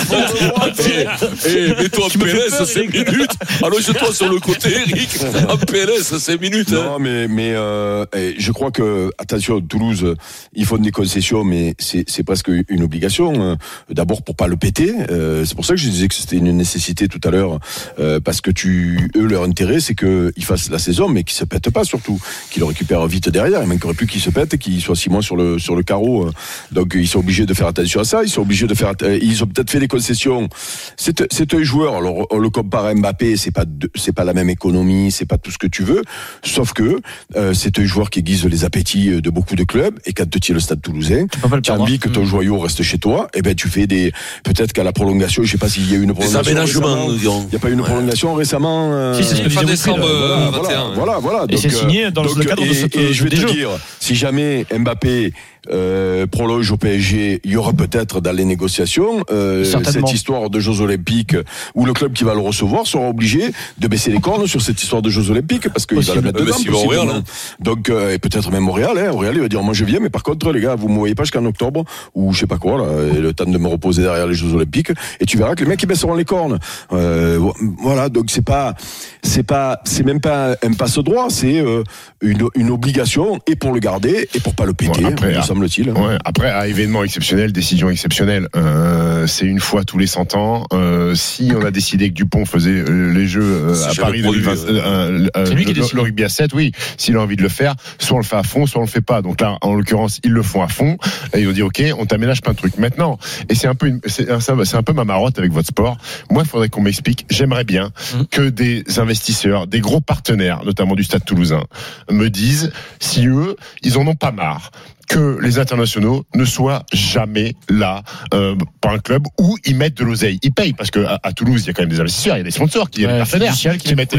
Eh, 1.47 1.69
mets-toi 1.83 2.07
en 2.07 2.09
PLS 2.09 2.51
peur, 2.57 2.67
5 2.67 2.95
Eric. 2.95 3.11
minutes. 3.13 3.33
Allonge-toi 3.63 4.13
sur 4.15 4.33
le 4.33 4.39
côté, 4.41 4.71
Eric. 4.89 5.19
En 5.49 5.57
PLS 5.57 6.19
5 6.19 6.41
minutes. 6.41 6.73
hein. 6.73 6.83
Non, 6.85 6.99
mais, 6.99 7.29
mais 7.29 7.53
euh, 7.55 8.05
eh, 8.17 8.35
je 8.39 8.53
crois 8.53 8.71
que, 8.71 9.11
attention, 9.19 9.61
Toulouse, 9.61 10.15
ils 10.55 10.65
font 10.67 10.77
des 10.79 10.91
concessions, 10.91 11.45
mais 11.45 11.62
c'est 11.79 12.05
c'est 12.09 12.23
presque 12.25 12.51
une 12.69 12.83
obligation. 12.83 13.33
euh, 13.53 13.57
D'abord 13.91 14.23
pour 14.23 14.37
pas 14.37 14.47
le 14.49 14.57
péter. 14.57 14.93
euh, 15.11 15.45
c'est 15.45 15.55
pour 15.55 15.65
ça 15.65 15.75
que 15.75 15.81
je 15.81 15.89
disais 15.89 16.09
que 16.09 16.15
c'était 16.15 16.37
une 16.37 16.53
nécessité 16.57 17.09
tout 17.09 17.21
à 17.25 17.31
l'heure, 17.31 17.59
euh, 17.99 18.21
parce 18.21 18.41
que 18.41 18.51
tu, 18.51 19.11
eux, 19.17 19.27
leur 19.27 19.43
intérêt, 19.45 19.81
c'est 19.81 19.95
qu'ils 19.95 20.45
fassent 20.45 20.71
la 20.71 20.79
saison, 20.79 21.09
mais 21.09 21.23
qu'ils 21.25 21.37
se 21.37 21.45
pètent 21.45 21.71
pas 21.71 21.85
surtout, 21.85 22.21
qu'ils 22.51 22.61
le 22.61 22.67
récupèrent 22.67 23.07
vite 23.07 23.29
derrière. 23.29 23.63
Il 23.63 23.69
manquerait 23.69 23.95
plus 23.95 24.07
qu'ils 24.07 24.21
se 24.21 24.31
pètent 24.31 24.55
et 24.55 24.59
qu'ils 24.59 24.81
soient 24.81 24.97
six 24.97 25.11
mois 25.11 25.23
sur 25.23 25.37
le 25.37 25.59
sur 25.59 25.77
le 25.77 25.83
carreau. 25.83 26.29
Donc 26.73 26.93
ils 26.95 27.09
sont 27.09 27.21
obligés 27.21 27.47
de 27.47 27.55
faire 27.55 27.67
attention 27.69 28.01
à 28.01 28.05
ça. 28.05 28.23
Ils 28.23 28.31
sont 28.31 28.43
obligés 28.43 28.67
de 28.67 28.75
faire. 28.75 28.93
Ils 29.21 29.43
ont 29.43 29.47
peut-être 29.47 29.71
fait 29.71 29.81
des 29.81 29.89
concessions. 29.89 30.49
C'est 30.97 31.55
un 31.55 31.63
joueur. 31.63 31.97
Alors 31.97 32.27
on 32.31 32.39
le 32.39 32.51
compare 32.51 32.85
à 32.87 32.95
Mbappé, 32.95 33.37
c'est 33.37 33.51
pas 33.51 33.65
c'est 33.95 34.13
pas 34.13 34.25
la 34.25 34.35
même 34.35 34.51
économie, 34.51 35.11
c'est 35.11 35.27
pas 35.27 35.39
tout 35.39 35.51
ce 35.51 35.59
que 35.59 35.67
tu 35.67 35.83
veux. 35.83 36.03
Sauf 36.43 36.73
que 36.73 37.01
euh, 37.37 37.55
c'est 37.55 37.79
un 37.79 37.85
joueur 37.85 38.11
qui 38.11 38.21
aiguise 38.21 38.45
les 38.47 38.65
appétits 38.65 39.21
de 39.21 39.31
beaucoup 39.31 39.57
de 39.57 39.65
clubs. 39.65 39.99
Et 40.07 40.13
quand 40.13 40.29
tu 40.29 40.53
es 40.53 40.55
le 40.55 40.61
Stade 40.61 40.81
Toulousain, 40.81 41.27
pas 41.53 41.57
le 41.57 41.63
tu 41.63 41.71
as 41.71 41.75
perdre, 41.75 41.85
envie 41.85 41.99
que 41.99 42.09
ton 42.09 42.25
joyau 42.25 42.59
reste 42.59 42.83
chez 42.83 42.99
toi. 42.99 43.29
Et 43.35 43.43
ben 43.43 43.55
tu 43.55 43.69
fais 43.69 43.87
des 43.87 44.13
peut-être 44.43 44.73
qu'à 44.73 44.83
la 44.85 44.93
prolongation, 44.93 45.45
je 45.45 45.51
sais 45.53 45.59
pas 45.59 45.69
s'il 45.69 45.89
y 45.91 45.95
a 45.95 45.99
eu 45.99 46.03
une 46.03 46.09
Des 46.09 46.15
prolongation. 46.15 46.41
aménagements. 46.51 47.07
Il 47.13 47.49
n'y 47.51 47.55
a 47.57 47.59
pas 47.59 47.69
eu 47.69 47.73
une 47.75 47.81
Ouais. 47.81 47.87
prolongation 47.87 48.35
récemment. 48.35 48.91
euh, 48.93 49.15
Si, 49.15 49.25
c'est 49.25 49.37
ce 49.37 49.43
que 49.43 49.49
Fin 49.51 49.63
décembre 49.65 50.05
euh, 50.05 50.49
voilà, 50.51 50.51
21. 50.51 50.95
voilà, 50.95 50.95
voilà, 50.95 51.19
voilà. 51.19 51.45
Et 51.51 51.57
c'est 51.57 51.69
Donc, 51.69 51.79
signé 51.79 52.11
dans 52.11 52.23
le 52.25 52.45
cadre 52.45 52.67
de 52.67 52.73
cette- 52.73 52.97
et 52.97 53.13
je 53.13 53.25
vais 53.25 53.31
te 53.31 53.37
dire, 53.53 53.69
si 54.01 54.15
jamais 54.15 54.67
Mbappé 54.77 55.33
euh, 55.71 56.27
prolonge 56.27 56.71
au 56.73 56.77
PSG, 56.77 57.41
il 57.45 57.51
y 57.51 57.57
aura 57.57 57.73
peut-être 57.73 58.21
dans 58.21 58.33
les 58.33 58.45
négociations 58.45 59.25
euh, 59.31 59.65
cette 59.65 60.13
histoire 60.13 60.51
de 60.51 60.59
Jeux 60.61 60.81
Olympiques 60.81 61.37
où 61.75 61.85
le 61.87 61.93
club 61.93 62.13
qui 62.13 62.25
va 62.25 62.35
le 62.35 62.41
recevoir 62.41 62.87
sera 62.87 63.09
obligé 63.09 63.53
de 63.79 63.89
baisser 63.89 64.11
les 64.11 64.21
cornes 64.21 64.47
sur 64.47 64.61
cette 64.61 64.83
histoire 64.83 65.03
de 65.03 65.11
Jeux 65.11 65.31
Olympiques 65.31 65.69
parce 65.69 65.87
qu'il 65.87 65.97
va 65.99 66.03
Possible. 66.03 66.17
la 66.27 66.33
mettre 66.33 66.41
Euh, 66.41 66.45
dedans. 66.45 66.79
Real, 66.89 66.99
possiblement. 67.07 67.23
Donc 67.61 67.91
euh, 67.91 68.13
et 68.13 68.19
peut-être 68.19 68.51
même 68.51 68.69
au 68.69 68.73
Real, 68.73 68.99
hein, 68.99 69.11
au 69.13 69.19
Real 69.19 69.35
il 69.37 69.41
va 69.41 69.49
dire 69.49 69.63
moi 69.63 69.75
je 69.75 69.85
viens, 69.85 70.01
mais 70.01 70.11
par 70.11 70.23
contre 70.23 70.51
les 70.53 70.61
gars 70.61 70.75
vous 70.75 70.89
me 70.89 70.99
voyez 70.99 71.15
pas 71.15 71.25
jusqu'en 71.25 71.45
octobre 71.45 71.85
ou 72.15 72.33
je 72.33 72.41
sais 72.41 72.47
pas 72.47 72.59
quoi 72.59 72.79
là, 72.79 73.15
et 73.17 73.21
le 73.21 73.33
temps 73.33 73.45
de 73.45 73.57
me 73.59 73.69
reposer 73.69 74.03
derrière 74.03 74.27
les 74.27 74.35
Jeux 74.35 74.53
Olympiques 74.55 74.91
et 75.21 75.27
tu 75.27 75.37
verras 75.39 75.55
que 75.55 75.63
les 75.63 75.69
mecs 75.69 75.83
ils 75.83 75.87
baisseront 75.87 76.15
les 76.15 76.25
cornes. 76.25 76.59
Euh, 76.93 77.39
voilà 77.81 78.09
donc 78.09 78.27
c'est 78.31 78.45
pas 78.45 78.75
c'est 79.23 79.43
pas 79.45 79.81
c'est 79.85 80.05
même 80.05 80.21
pas 80.21 80.57
un 80.63 80.73
passe 80.73 80.99
droit, 80.99 81.29
c'est 81.31 81.61
euh, 81.61 81.83
une, 82.21 82.49
une 82.55 82.71
obligation 82.71 83.39
et 83.47 83.57
pour 83.57 83.73
le 83.73 83.81
garder 83.81 84.29
et 84.35 84.41
pour 84.41 84.55
pas 84.55 84.65
le 84.65 84.73
péter, 84.73 85.05
après, 85.05 85.35
semble-t-il. 85.55 85.91
Ouais, 85.91 86.17
après, 86.25 86.51
à 86.51 86.67
événement 86.67 87.05
exceptionnel, 87.05 87.53
décision 87.53 87.91
exceptionnelle, 87.91 88.49
euh, 88.57 89.27
c'est 89.27 89.47
une 89.47 89.61
fois 89.61 89.85
tous 89.85 89.99
les 89.99 90.07
100 90.07 90.35
ans. 90.35 90.67
Euh, 90.73 91.15
si 91.15 91.53
on 91.55 91.65
a 91.65 91.71
décidé 91.71 92.09
que 92.09 92.15
Dupont 92.15 92.45
faisait 92.45 92.71
euh, 92.71 93.13
les 93.13 93.27
Jeux 93.27 93.43
euh, 93.43 93.75
à 93.91 93.95
Paris 93.95 94.23
produit, 94.23 94.43
2020, 94.43 94.69
euh, 94.69 95.29
euh, 95.37 95.47
C'est 95.47 95.55
lui 95.55 95.65
qui 95.65 95.75
le, 95.75 95.81
décide. 95.81 95.95
le 95.95 96.01
rugby 96.03 96.25
à 96.25 96.29
7, 96.29 96.53
oui, 96.55 96.73
s'il 96.97 97.17
a 97.17 97.21
envie 97.21 97.37
de 97.37 97.43
le 97.43 97.49
faire, 97.49 97.75
soit 97.99 98.17
on 98.17 98.21
le 98.21 98.25
fait 98.25 98.37
à 98.37 98.43
fond, 98.43 98.67
soit 98.67 98.81
on 98.81 98.85
le 98.85 98.91
fait 98.91 99.01
pas. 99.03 99.23
Donc 99.23 99.41
là, 99.41 99.59
en 99.63 99.75
l'occurrence, 99.75 100.21
ils 100.25 100.33
le 100.33 100.43
font 100.43 100.63
à 100.63 100.69
fond. 100.69 100.97
Et 101.35 101.41
ils 101.41 101.49
ont 101.49 101.53
dit, 101.53 101.63
OK, 101.63 101.83
on 101.99 102.07
t'aménage 102.07 102.41
plein 102.41 102.53
de 102.53 102.59
trucs. 102.59 102.79
Maintenant, 102.79 103.19
et 103.49 103.55
c'est 103.55 103.67
un 103.69 103.75
peu, 103.75 103.87
une- 103.89 104.01
c'est 104.07 104.29
un, 104.31 104.83
peu 104.83 104.93
ma 104.93 105.05
marotte 105.05 105.39
avec 105.39 105.53
votre 105.53 105.69
sport. 105.69 105.97
Moi, 106.31 106.43
il 106.45 106.49
faudrait 106.49 106.69
qu'on 106.69 106.83
m'explique. 106.83 107.27
J'aimerais 107.31 107.65
bien 107.65 107.93
Mhm. 108.15 108.27
que 108.31 108.49
des 108.49 108.85
investisseurs, 108.99 109.67
des 109.67 109.81
gros 109.81 110.01
partenaires, 110.01 110.63
notamment 110.65 110.95
du 110.95 111.05
Stade 111.05 111.25
Toulousain, 111.25 111.65
me 112.11 112.29
disent 112.29 112.73
si 113.01 113.27
eux, 113.27 113.57
ils 113.83 113.99
en 113.99 114.07
ont 114.07 114.15
pas 114.15 114.33
marre 114.33 114.71
que 115.13 115.39
les 115.43 115.59
internationaux 115.59 116.25
ne 116.35 116.45
soient 116.47 116.85
jamais 116.91 117.55
là 117.69 118.03
euh, 118.33 118.57
par 118.81 118.93
un 118.93 118.99
club 118.99 119.27
où 119.39 119.59
ils 119.67 119.77
mettent 119.77 119.99
de 119.99 120.05
l'oseille. 120.05 120.39
Ils 120.43 120.53
payent 120.53 120.73
parce 120.73 120.91
que 120.91 121.05
à, 121.23 121.33
Toulouse, 121.33 121.63
il 121.65 121.67
y 121.67 121.71
a 121.71 121.73
quand 121.75 121.83
même 121.83 121.91
des 121.91 122.01
investisseurs, 122.01 122.37
il 122.37 122.39
y 122.39 122.41
a 122.41 122.45
des 122.45 122.51
sponsors, 122.51 122.89
qui, 122.89 123.03
y 123.03 123.07
a 123.07 123.13
des 123.13 123.19
partenaires 123.19 123.53
qui, 123.53 123.95
mettent, 123.95 124.17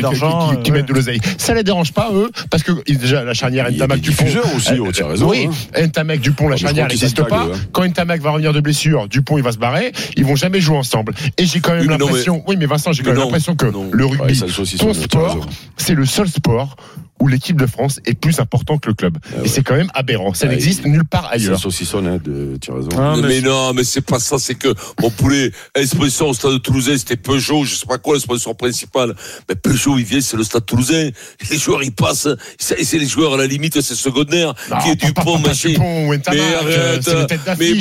qui 0.63 0.71
mettent 0.71 0.87
de 0.87 0.93
l'oseille. 0.93 1.19
Ça 1.39 1.55
les 1.55 1.63
dérange 1.63 1.93
pas 1.93 2.11
eux 2.13 2.29
parce 2.51 2.61
que 2.61 2.71
déjà 2.91 3.23
la 3.23 3.33
charnière 3.33 3.71
Ntamak 3.71 4.01
Dupont 4.01 4.25
aussi, 4.55 4.73
oh, 4.79 5.07
raison, 5.07 5.29
Oui, 5.29 5.49
hein. 5.75 5.87
Ntamak 5.87 6.19
Dupont, 6.19 6.47
la 6.47 6.57
charnière 6.57 6.87
n'existe 6.87 7.23
pas. 7.23 7.41
Hein. 7.41 7.57
Quand 7.71 7.83
Ntamak 7.87 8.21
va 8.21 8.29
revenir 8.29 8.53
de 8.53 8.59
blessure, 8.59 9.07
Dupont 9.07 9.37
il 9.37 9.43
va 9.43 9.51
se 9.51 9.57
barrer, 9.57 9.93
ils 10.15 10.25
vont 10.25 10.35
jamais 10.35 10.61
jouer 10.61 10.77
ensemble. 10.77 11.13
Et 11.39 11.47
j'ai 11.47 11.59
quand 11.59 11.73
même 11.73 11.89
l'impression, 11.89 12.43
oui 12.47 12.55
mais 12.55 12.67
Vincent, 12.67 12.91
j'ai 12.91 13.01
quand 13.01 13.13
même 13.13 13.19
l'impression 13.19 13.55
que 13.55 13.65
le 13.91 14.05
rugby, 14.05 14.39
ton 14.77 14.93
sport, 14.93 15.47
c'est 15.77 15.95
le 15.95 16.05
seul 16.05 16.29
sport 16.29 16.75
où 17.23 17.27
l'équipe 17.27 17.55
de 17.55 17.65
France 17.65 18.01
est 18.05 18.19
plus 18.19 18.41
important 18.41 18.77
que 18.77 18.89
le 18.89 18.95
club. 18.95 19.17
Et 19.45 19.47
c'est 19.47 19.63
quand 19.63 19.75
même 19.75 19.89
aberrant. 19.93 20.33
Ça 20.33 20.47
n'existe 20.47 20.82
nulle 20.89 21.05
part 21.05 21.27
ailleurs. 21.31 21.57
C'est 21.57 21.63
saucissonnade, 21.63 22.21
hein, 22.27 22.57
tu 22.61 22.71
as 22.71 22.75
raison. 22.75 22.89
Ah, 22.97 23.15
mais, 23.21 23.41
non, 23.41 23.73
mais 23.73 23.83
c'est 23.83 24.01
pas 24.01 24.19
ça, 24.19 24.37
c'est 24.37 24.55
que 24.55 24.73
mon 25.01 25.09
poulet, 25.09 25.51
sponsor 25.85 26.29
au 26.29 26.33
stade 26.33 26.53
de 26.53 26.57
Toulousain, 26.57 26.97
c'était 26.97 27.17
Peugeot, 27.17 27.65
je 27.65 27.75
sais 27.75 27.85
pas 27.85 27.97
quoi, 27.97 28.15
le 28.15 28.19
sponsor 28.19 28.55
principal. 28.55 29.15
Mais 29.49 29.55
Peugeot, 29.55 29.97
il 29.97 30.05
vient, 30.05 30.21
c'est 30.21 30.37
le 30.37 30.43
stade 30.43 30.65
Toulousain. 30.65 31.09
Les 31.49 31.57
joueurs, 31.57 31.83
ils 31.83 31.91
passent, 31.91 32.27
c'est 32.57 32.97
les 32.97 33.07
joueurs, 33.07 33.33
à 33.33 33.37
la 33.37 33.47
limite, 33.47 33.81
c'est 33.81 33.95
secondaire, 33.95 34.53
non, 34.69 34.77
qui 34.79 34.89
est 34.89 35.13
pas, 35.13 35.21
Dupont, 35.21 35.39
machin. 35.39 35.73
Mais 35.77 36.19
arrête, 36.55 37.09
mais, 37.59 37.73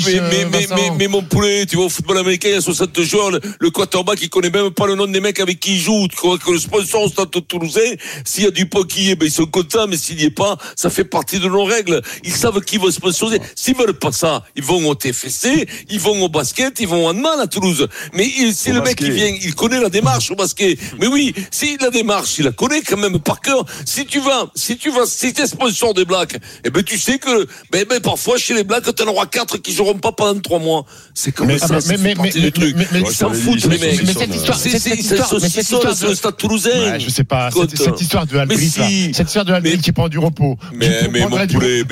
mais, 0.50 0.66
mais, 0.74 0.90
mais, 0.98 1.08
mon 1.08 1.22
poulet, 1.22 1.66
tu 1.66 1.76
vois, 1.76 1.86
au 1.86 1.88
football 1.88 2.18
américain, 2.18 2.48
il 2.48 2.54
y 2.54 2.58
a 2.58 2.60
60 2.60 3.00
joueurs, 3.02 3.30
le, 3.30 3.40
le 3.58 3.70
quarterback, 3.70 4.18
il 4.22 4.28
connaît 4.28 4.50
même 4.50 4.70
pas 4.70 4.86
le 4.86 4.94
nom 4.94 5.06
des 5.06 5.20
mecs 5.20 5.40
avec 5.40 5.60
qui 5.60 5.74
il 5.74 5.80
joue. 5.80 6.08
Tu 6.08 6.16
crois 6.16 6.38
que 6.38 6.50
le 6.50 6.58
sponsor 6.58 7.02
au 7.02 7.08
stade 7.08 7.30
de 7.30 7.40
Toulousain, 7.40 7.80
s'il 8.24 8.44
y 8.44 8.46
a 8.46 8.50
Dupont 8.50 8.82
qui 8.84 9.04
y 9.04 9.10
est, 9.10 9.16
ben 9.16 9.26
ils 9.26 9.32
sont 9.32 9.46
contents, 9.46 9.86
mais 9.88 9.96
s'il 9.96 10.16
n'y 10.16 10.24
est 10.24 10.30
pas, 10.30 10.56
ça 10.76 10.90
fait 10.90 11.04
partie 11.04 11.38
de 11.38 11.48
nos 11.48 11.64
règles. 11.64 12.02
Ils 12.24 12.32
savent 12.32 12.60
qui 12.60 12.78
va 12.78 12.90
sponsoriser. 12.92 13.40
S'ils 13.54 13.76
veulent 13.76 13.98
pas 13.98 14.12
ça, 14.12 14.44
ils 14.56 14.62
vont 14.62 14.86
au 14.88 14.94
TFC, 14.94 15.66
ils 15.88 16.00
vont 16.00 16.22
au 16.22 16.28
basket, 16.28 16.80
ils 16.80 16.88
vont 16.88 17.08
en 17.08 17.14
mal 17.14 17.40
à 17.40 17.46
Toulouse. 17.46 17.88
Mais 18.12 18.28
si 18.52 18.70
le 18.70 18.80
mec 18.80 18.96
qui 18.96 19.10
vient, 19.10 19.26
il 19.26 19.54
connaît 19.54 19.80
la 19.80 19.88
démarche 19.88 20.30
au 20.30 20.36
basket. 20.36 20.78
Mais 21.00 21.06
oui, 21.06 21.34
si 21.50 21.76
la 21.80 21.90
démarche, 21.90 22.38
il 22.38 22.44
la 22.44 22.52
connaît 22.52 22.82
quand 22.82 22.96
même 22.96 23.18
par 23.18 23.40
cœur. 23.40 23.64
Si 23.84 24.06
tu 24.06 24.20
vas, 24.20 24.46
si 24.54 24.76
tu 24.76 24.90
vas, 24.90 25.06
si 25.06 25.32
t'es 25.32 25.46
sponsor 25.46 25.94
des 25.94 26.04
Blacks, 26.04 26.36
eh 26.64 26.70
ben 26.70 26.82
tu 26.82 26.98
sais 26.98 27.18
que, 27.18 27.46
ben, 27.70 27.84
ben 27.88 28.00
parfois 28.00 28.38
chez 28.38 28.54
les 28.54 28.64
Blacks, 28.64 28.94
t'en 28.94 29.06
auras 29.06 29.26
quatre 29.26 29.58
qui 29.58 29.72
joueront 29.72 29.98
pas 29.98 30.12
pendant 30.12 30.40
trois 30.40 30.58
mois. 30.58 30.84
C'est 31.14 31.32
comme 31.32 31.48
mais, 31.48 31.58
ça. 31.58 31.68
Ah, 31.70 31.78
mais, 31.88 31.96
mais, 31.96 32.14
mais, 32.14 32.30
mais, 32.34 32.50
truc. 32.50 32.76
mais, 32.76 33.00
ils 33.00 33.06
s'en 33.14 33.32
foutent 33.32 33.64
les 33.64 33.78
mecs. 33.78 34.02
Mais 34.02 34.12
cette 34.12 34.34
histoire, 34.34 34.58
cette 34.58 35.56
histoire, 35.56 35.94
le 36.08 36.14
stade 36.14 36.36
toulousain. 36.36 36.98
Je 36.98 37.10
sais 37.10 37.24
pas. 37.24 37.50
Cette 37.50 38.00
histoire 38.00 38.26
de 38.26 38.36
Albrit, 38.36 38.70
cette 39.14 39.26
histoire 39.26 39.44
de 39.44 39.52
Albrit 39.52 39.78
qui 39.78 39.92
prend 39.92 40.08
du 40.08 40.18
repos. 40.18 40.56
Mais 40.72 41.08
mais 41.10 41.20
mon 41.20 41.46
poulet 41.46 41.84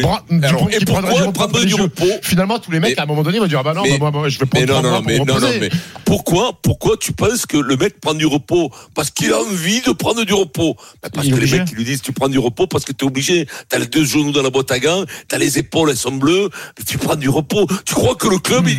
qui 0.84 1.32
prend 1.32 1.46
du 1.64 1.74
repos. 1.74 2.04
Finalement, 2.22 2.58
tous 2.58 2.70
les 2.70 2.80
mecs, 2.80 2.98
à 2.98 3.02
un 3.02 3.06
moment 3.06 3.22
donné, 3.22 3.38
vont 3.38 3.46
dire 3.46 3.60
Ah 3.60 3.62
ben 3.62 3.74
bah 3.74 3.80
non, 4.12 4.28
je 4.28 4.38
vais 4.38 4.46
prendre 4.46 4.66
du 4.66 4.72
repos. 5.16 5.24
mais 5.60 5.70
pourquoi, 6.04 6.58
pourquoi 6.62 6.96
tu 6.98 7.12
penses 7.12 7.46
que 7.46 7.56
le 7.56 7.76
mec 7.76 8.00
prend 8.00 8.14
du 8.14 8.26
repos 8.26 8.70
Parce 8.94 9.10
qu'il 9.10 9.32
a 9.32 9.38
envie 9.40 9.80
de 9.82 9.92
prendre 9.92 10.24
du 10.24 10.32
repos? 10.32 10.76
Bah, 11.02 11.08
parce 11.12 11.28
que 11.28 11.34
les 11.34 11.46
mecs, 11.58 11.70
ils 11.70 11.76
lui 11.76 11.84
disent 11.84 12.02
Tu 12.02 12.12
prends 12.12 12.28
du 12.28 12.38
repos 12.38 12.66
parce 12.66 12.84
que 12.84 12.92
tu 12.92 13.04
es 13.04 13.08
obligé. 13.08 13.46
Tu 13.68 13.76
as 13.76 13.78
les 13.78 13.86
deux 13.86 14.04
genoux 14.04 14.32
dans 14.32 14.42
la 14.42 14.50
boîte 14.50 14.70
à 14.72 14.78
gants, 14.78 15.04
tu 15.28 15.34
as 15.34 15.38
les 15.38 15.58
épaules, 15.58 15.90
elles 15.90 15.96
sont 15.96 16.12
bleues, 16.12 16.50
tu 16.86 16.98
prends 16.98 17.16
du 17.16 17.28
repos. 17.28 17.66
Tu 17.84 17.94
crois 17.94 18.14
que 18.16 18.28
le 18.28 18.38
club, 18.38 18.66
il 18.68 18.78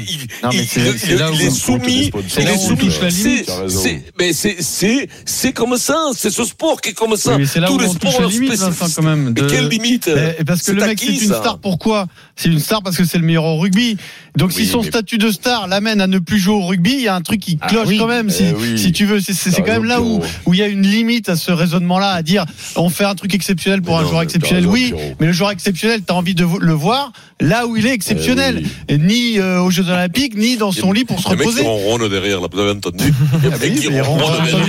est 1.48 1.50
soumis. 1.52 2.12
Il 2.38 2.48
est 2.48 2.58
soumis. 2.58 2.92
Mais 4.20 4.32
c'est 4.34 5.54
comme 5.54 5.78
ça, 5.78 5.98
c'est 6.16 6.30
ce 6.32 6.44
sport 6.44 6.82
qui 6.82 6.90
est 6.90 6.94
comme 6.94 7.16
ça. 7.16 7.38
Tous 7.68 7.78
les 7.80 7.88
sports 7.88 8.12
spécifiques. 8.32 8.96
Quelle 9.50 9.68
limite? 9.70 10.10
Parce 10.46 10.64
que 10.64 10.72
le 10.74 10.86
mec, 10.86 11.00
c'est 11.00 11.08
une 11.08 11.34
star. 11.42 11.60
Pourquoi 11.60 11.91
c'est 12.36 12.50
une 12.50 12.60
star 12.60 12.82
parce 12.82 12.98
que 12.98 13.06
c'est 13.06 13.18
le 13.18 13.26
meilleur 13.26 13.46
au 13.46 13.58
rugby. 13.58 13.98
Donc 14.36 14.52
si 14.52 14.66
son 14.66 14.84
statut 14.84 15.18
de 15.18 15.30
star 15.30 15.68
l'amène 15.68 16.02
à 16.02 16.08
ne 16.08 16.20
plus 16.20 16.40
jouer 16.40 16.56
au 16.56 16.66
rugby, 16.66 16.94
il 16.94 17.02
y 17.02 17.08
a 17.08 17.16
un 17.16 17.22
truc 17.22 17.42
qui 17.42 17.58
cloche 17.58 17.98
quand 17.98 18.08
même. 18.08 18.30
Si, 18.30 18.92
tu 18.92 19.06
veux, 19.06 19.20
c'est 19.20 19.62
quand 19.62 19.74
même 19.74 19.86
là 19.86 20.02
où 20.02 20.22
où 20.46 20.54
il 20.54 20.60
y 20.60 20.64
a 20.64 20.68
une 20.68 20.86
limite 20.86 21.30
à 21.30 21.36
ce 21.36 21.52
raisonnement-là, 21.52 22.12
à 22.12 22.22
dire 22.22 22.46
on 22.76 22.90
fait 22.90 23.06
un 23.06 23.16
truc 23.16 23.34
exceptionnel 23.36 23.82
pour 23.82 23.98
un 23.98 24.06
joueur 24.06 24.22
exceptionnel. 24.22 24.68
Oui, 24.68 24.94
mais 25.20 25.28
le 25.28 25.34
joueur 25.34 25.52
exceptionnel, 25.52 26.02
t'as 26.06 26.14
envie 26.14 26.36
de 26.36 26.46
le 26.60 26.74
voir 26.74 27.12
là 27.42 27.66
où 27.66 27.76
il 27.76 27.86
est 27.86 27.94
exceptionnel, 27.94 28.64
ni 28.90 29.40
euh, 29.40 29.62
aux 29.62 29.72
Jeux 29.72 29.90
Olympiques, 29.90 30.38
ni 30.38 30.58
dans 30.58 30.72
son 30.72 30.92
lit 30.92 31.06
pour 31.06 31.20
se 31.20 31.28
reposer. 31.28 31.64
Ils 31.64 32.10
derrière, 32.10 32.40
là, 32.42 32.48
vous 32.52 32.60
avez 32.60 32.72
entendu. 32.72 33.14
Ah 33.44 33.58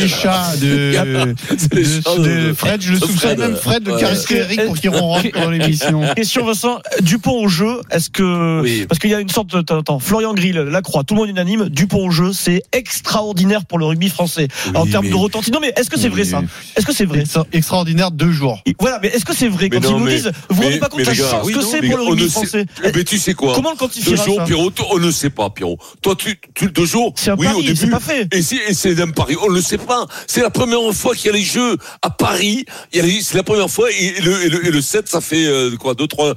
Chat 0.09 0.57
de, 0.61 1.35
de, 2.23 2.52
Fred, 2.52 2.83
je 2.83 2.93
le 2.93 2.99
soupçonne 2.99 3.38
même 3.38 3.57
Fred 3.57 3.83
de 3.83 3.93
Carisqueric 3.99 4.67
pour 4.67 4.79
qu'il 4.79 4.91
ronronne 4.91 5.31
pour 5.31 5.50
l'émission. 5.50 6.02
Question 6.14 6.45
Vincent, 6.47 6.81
Dupont 7.12 7.45
au 7.45 7.49
jeu, 7.49 7.83
est-ce 7.90 8.09
que 8.09 8.87
parce 8.87 8.99
qu'il 8.99 9.11
y 9.11 9.14
a 9.14 9.21
une 9.21 9.28
sorte 9.28 9.49
de 9.49 9.59
attends, 9.59 9.99
Florian 9.99 10.33
Grill, 10.33 10.57
Lacroix, 10.57 11.04
tout 11.04 11.12
le 11.12 11.21
monde 11.21 11.28
unanime, 11.28 11.69
Dupont 11.69 12.07
au 12.07 12.11
jeu, 12.11 12.33
c'est 12.33 12.62
extraordinaire 12.73 13.66
pour 13.66 13.78
le 13.78 13.85
rugby 13.85 14.09
français 14.09 14.49
en 14.75 14.87
termes 14.87 15.11
de 15.11 15.14
retentis. 15.14 15.50
Non 15.50 15.61
mais 15.61 15.75
est-ce 15.76 15.90
que 15.90 15.99
c'est 15.99 16.09
vrai 16.09 16.25
ça 16.25 16.42
Est-ce 16.75 16.87
que 16.87 16.95
c'est 16.95 17.04
vrai 17.04 17.26
ça 17.26 17.45
Extraordinaire 17.52 18.12
deux 18.12 18.33
jours. 18.33 18.62
Voilà, 18.81 18.99
mais 19.02 19.09
est-ce 19.09 19.26
que 19.26 19.35
c'est 19.35 19.49
vrai 19.49 19.69
quand 19.69 19.81
ils 19.83 19.95
nous 19.95 20.09
disent 20.09 20.33
vous 20.49 20.57
vous 20.57 20.62
rendez 20.62 20.78
pas 20.78 20.88
compte 20.88 21.00
de 21.00 21.04
la 21.04 21.12
chance 21.12 21.50
que 21.50 21.61
c'est 21.61 21.83
pour 21.83 21.99
le 21.99 22.02
rugby 22.04 22.31
français 22.31 22.64
eh, 22.83 22.92
Mais 22.95 23.04
tu 23.04 23.19
sais 23.19 23.35
quoi 23.35 23.52
Comment 23.54 23.73
le 23.73 23.76
quantifier 23.76 24.16
Deux 24.16 24.25
jours, 24.25 24.42
Pierrot, 24.45 24.73
on 24.90 24.99
ne 24.99 25.11
sait 25.11 25.28
pas, 25.28 25.50
Pierrot. 25.50 25.76
Toi, 26.00 26.16
tu, 26.16 26.40
tu 26.54 26.71
deux 26.71 26.87
jours. 26.87 27.12
C'est 27.16 27.33
oui, 27.33 27.47
au 27.54 27.62
début. 27.62 27.90
Pas 27.90 28.00
fait. 28.00 28.26
Et 28.33 28.40
c'est 28.40 28.99
un 29.02 29.11
pari. 29.11 29.37
On 29.42 29.50
ne 29.50 29.57
le 29.57 29.61
sait 29.61 29.76
pas. 29.76 30.07
C'est 30.26 30.40
la 30.40 30.49
première 30.49 30.81
fois 30.95 31.14
qu'il 31.14 31.26
y 31.26 31.28
a 31.28 31.37
les 31.37 31.42
Jeux 31.42 31.76
à 32.00 32.09
Paris. 32.09 32.64
C'est 32.90 33.35
la 33.35 33.42
première 33.42 33.69
fois 33.69 33.90
et 33.90 34.14
le, 34.23 34.81
7, 34.81 35.09
ça 35.09 35.21
fait 35.21 35.47
euh, 35.47 35.76
quoi 35.76 35.95
deux 35.95 36.07
trois 36.07 36.35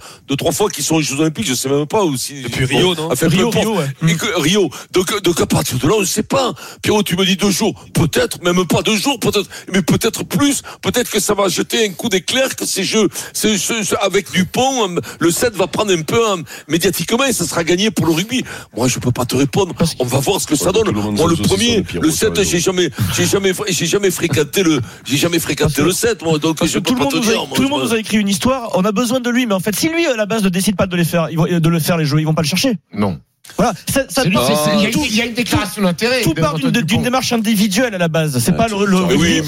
fois 0.51 0.64
fois 0.65 0.71
qu'ils 0.71 0.83
sont 0.83 0.95
aux 0.95 1.01
Jeux 1.01 1.19
Olympiques, 1.19 1.45
je 1.45 1.51
ne 1.51 1.55
sais 1.55 1.69
même 1.69 1.85
pas 1.85 2.01
aussi. 2.01 2.41
Depuis 2.41 2.65
Rio, 2.65 2.95
non 2.95 3.11
enfin, 3.11 3.27
Rio, 3.27 3.49
Rio, 3.49 3.77
ouais. 3.77 4.15
que, 4.15 4.41
Rio. 4.41 4.69
Donc, 4.91 5.39
à 5.39 5.45
partir 5.45 5.77
de 5.77 5.87
là, 5.87 5.93
on 5.97 6.01
ne 6.01 6.05
sait 6.05 6.23
pas. 6.23 6.53
Pierrot, 6.81 7.03
tu 7.03 7.15
me 7.15 7.25
dis 7.25 7.35
deux 7.35 7.51
jours, 7.51 7.73
peut-être, 7.93 8.41
même 8.43 8.65
pas 8.65 8.81
deux 8.81 8.95
jours, 8.97 9.19
peut-être, 9.19 9.47
mais 9.71 9.81
peut-être 9.81 10.23
plus. 10.23 10.61
Peut-être 10.81 11.11
que 11.11 11.19
ça 11.19 11.33
va 11.33 11.49
jeter 11.49 11.85
un 11.87 11.93
coup 11.93 12.09
d'éclair 12.09 12.55
que 12.55 12.65
ces 12.65 12.83
Jeux, 12.83 13.09
ces, 13.33 13.57
ce, 13.57 13.83
ce, 13.83 13.95
avec 14.01 14.31
Dupont, 14.31 14.89
euh, 14.89 14.99
le 15.19 15.31
7 15.31 15.55
va 15.55 15.67
prendre 15.67 15.91
un 15.91 16.01
peu 16.01 16.31
euh, 16.31 16.37
médiatiquement 16.67 17.25
et 17.25 17.33
ça 17.33 17.45
sera 17.45 17.63
gagné 17.63 17.91
pour 17.91 18.07
le 18.07 18.13
rugby. 18.13 18.43
Moi, 18.75 18.87
je 18.87 18.95
ne 18.97 19.01
peux 19.01 19.11
pas 19.11 19.25
te 19.25 19.35
répondre. 19.35 19.73
On 19.99 20.05
va 20.05 20.19
voir 20.19 20.41
ce 20.41 20.47
que 20.47 20.55
ça 20.55 20.71
donne. 20.71 20.91
Moi, 20.91 21.29
le 21.29 21.35
premier, 21.35 21.83
le 22.01 22.09
7, 22.09 22.43
j'ai 22.43 22.59
jamais, 22.59 22.89
j'ai 23.15 23.25
jamais, 23.25 23.51
j'ai 23.69 23.85
jamais 23.85 24.11
fréquenté 24.11 24.63
le, 24.63 24.81
j'ai 25.05 25.17
jamais 25.17 25.39
fréquenté 25.39 25.81
le 25.81 25.91
7. 25.91 26.23
Moi, 26.23 26.39
donc 26.39 26.65
je 26.65 26.79
peux 26.79 26.95
pas 26.95 27.05
te 27.05 27.17
dire. 27.17 27.45
Tout 27.53 27.61
le 27.61 27.69
monde 27.69 27.83
nous 27.83 27.93
a 27.93 27.99
écrit 27.99 28.17
une 28.17 28.29
histoire. 28.29 28.71
On 28.73 28.83
a 28.83 28.91
besoin 28.91 29.19
de 29.19 29.29
lui, 29.29 29.45
mais 29.45 29.53
en 29.53 29.59
fait, 29.59 29.75
si 29.75 29.89
lui 29.89 30.05
à 30.07 30.15
la 30.15 30.25
base 30.25 30.41
de 30.41 30.49
décide 30.55 30.75
pas 30.75 30.87
de 30.87 30.95
les 30.95 31.03
faire, 31.03 31.27
de 31.29 31.69
le 31.69 31.79
faire 31.79 31.97
les 31.97 32.05
jeux, 32.05 32.19
ils 32.19 32.25
vont 32.25 32.33
pas 32.33 32.41
le 32.41 32.47
chercher. 32.47 32.77
Non. 32.93 33.19
Voilà, 33.57 33.73
ça, 33.87 34.03
ça 34.09 34.23
il, 34.25 34.33
y 34.33 35.21
a, 35.21 35.25
une 35.25 35.33
déclaration 35.33 35.83
d'intérêt. 35.83 36.21
Tout 36.23 36.33
part 36.33 36.55
d'une 36.57 37.03
démarche 37.03 37.31
individuelle 37.31 37.93
à 37.93 37.97
la 37.97 38.07
base. 38.07 38.37
C'est 38.39 38.57
pas 38.57 38.67
le. 38.67 38.75
oui, 39.15 39.41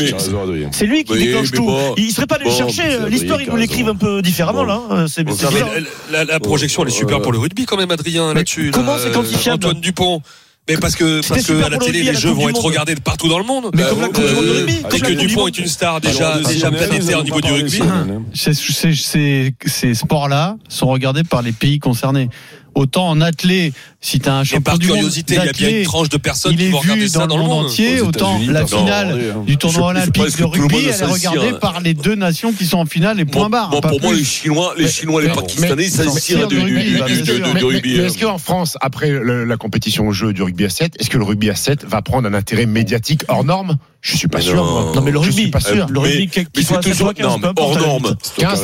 c'est 0.72 0.86
lui 0.86 1.04
qui 1.04 1.18
déclenche 1.18 1.52
tout. 1.52 1.70
il 1.98 2.12
serait 2.12 2.28
pas 2.28 2.36
allé 2.36 2.46
le 2.46 2.52
chercher. 2.52 2.84
L'histoire, 3.10 3.42
ils 3.42 3.50
nous 3.50 3.56
l'écrivent 3.58 3.90
un 3.90 3.96
peu 3.96 4.22
différemment 4.22 4.64
là. 4.64 4.82
Hein. 4.90 5.06
la, 6.12 6.40
projection, 6.40 6.84
elle 6.84 6.90
est 6.90 6.92
super 6.92 7.22
pour 7.22 7.32
le 7.32 7.40
rugby 7.40 7.66
quand 7.66 7.78
même, 7.78 7.92
Adrien, 7.92 8.34
là-dessus. 8.34 8.72
Comment 8.72 8.98
c'est 8.98 9.08
euh, 9.08 9.14
quantifiable 9.14 9.66
Antoine 9.66 9.82
Dupont. 9.82 10.22
Mais 10.68 10.78
parce 10.78 10.96
que, 10.96 11.22
à 11.64 11.70
la 11.70 11.78
télé, 11.78 12.04
les 12.04 12.14
jeux 12.14 12.32
vont 12.32 12.50
être 12.50 12.64
regardés 12.64 12.96
de 12.96 13.00
partout 13.00 13.30
dans 13.30 13.40
le 13.40 13.46
monde. 13.46 13.72
Mais 13.74 13.84
comme 13.84 14.02
la 14.02 14.08
euh, 14.08 14.10
Coupe 14.10 14.28
du 14.28 14.34
euh, 14.34 14.52
rugby. 14.52 14.84
Dès 14.90 15.00
que 15.00 15.14
Dupont 15.14 15.48
est 15.48 15.58
une 15.58 15.68
star 15.68 16.02
déjà, 16.02 16.40
déjà 16.40 16.72
planétaire 16.72 17.20
au 17.20 17.24
niveau 17.24 17.42
du 17.42 17.52
rugby. 17.52 17.82
Ces 18.34 19.94
sports-là 19.94 20.58
sont 20.68 20.88
regardés 20.88 21.24
par 21.24 21.42
les 21.42 21.52
pays 21.52 21.80
concernés. 21.80 22.30
Autant 22.78 23.10
en 23.10 23.22
athlée, 23.22 23.74
si 24.02 24.20
tu 24.20 24.30
as 24.30 24.36
un 24.36 24.44
champion 24.44 24.78
curiosité, 24.78 25.34
il 25.34 25.44
y 25.44 25.50
a 25.50 25.52
bien 25.52 25.80
une 25.80 25.84
tranche 25.84 26.10
de 26.10 26.18
personnes 26.18 26.56
qui 26.56 26.70
vont 26.70 26.78
regarder 26.78 27.08
ça 27.08 27.26
dans, 27.26 27.38
le 27.38 27.44
monde 27.44 27.66
entier. 27.66 28.02
Autant 28.02 28.40
la 28.48 28.68
finale 28.68 29.34
du 29.48 29.54
hein. 29.54 29.56
tournoi 29.56 29.88
olympique 29.88 30.38
de 30.38 30.44
rugby, 30.44 30.76
elle 30.84 30.90
est 30.90 31.02
hein. 31.02 31.08
regardée 31.08 31.54
par 31.60 31.82
les 31.82 31.96
deux 31.96 32.14
nations 32.14 32.54
qui 32.54 32.68
sont 32.68 32.78
en 32.78 32.86
finale 32.86 33.20
et 33.20 33.26
point 33.26 33.50
barre. 33.50 33.72
Bon, 33.72 33.82
pour 33.82 34.00
moi, 34.00 34.14
les 34.14 34.24
Chinois, 34.24 34.76
les 34.78 34.88
Chinois, 34.88 35.24
les 35.24 35.30
Pakistanais, 35.30 35.86
ils 35.86 35.90
s'inspirent 35.90 36.48
du 36.48 36.60
rugby. 36.60 38.00
Hein. 38.00 38.06
Est-ce 38.06 38.20
qu'en 38.20 38.38
France, 38.38 38.78
après 38.80 39.12
la 39.24 39.58
compétition 39.58 40.08
au 40.08 40.12
jeu 40.12 40.32
du 40.32 40.44
rugby 40.44 40.66
à 40.66 40.70
7, 40.70 40.98
est-ce 41.00 41.10
que 41.10 41.18
le 41.18 41.24
rugby 41.24 41.50
à 41.50 41.56
7 41.56 41.84
va 41.84 42.04
prendre 42.04 42.30
un 42.30 42.36
intérêt 42.36 42.68
médiatique 42.68 43.24
hors 43.28 43.44
norme? 43.44 43.78
Je 44.02 44.16
suis 44.16 44.28
pas 44.28 44.40
sûr. 44.40 44.64
Non, 44.64 45.02
mais 45.02 45.12
le 45.12 45.20
rugby, 45.20 45.48
pas 45.48 45.60
sûr. 45.60 45.86
Euh, 45.86 45.88
le 45.90 46.00
rugby, 46.00 46.30
mais, 46.36 46.46
mais 46.56 46.64
c'est 46.64 46.80
toujours 46.80 47.12
hors 47.22 47.40
norme. 47.80 48.16
15, 48.38 48.64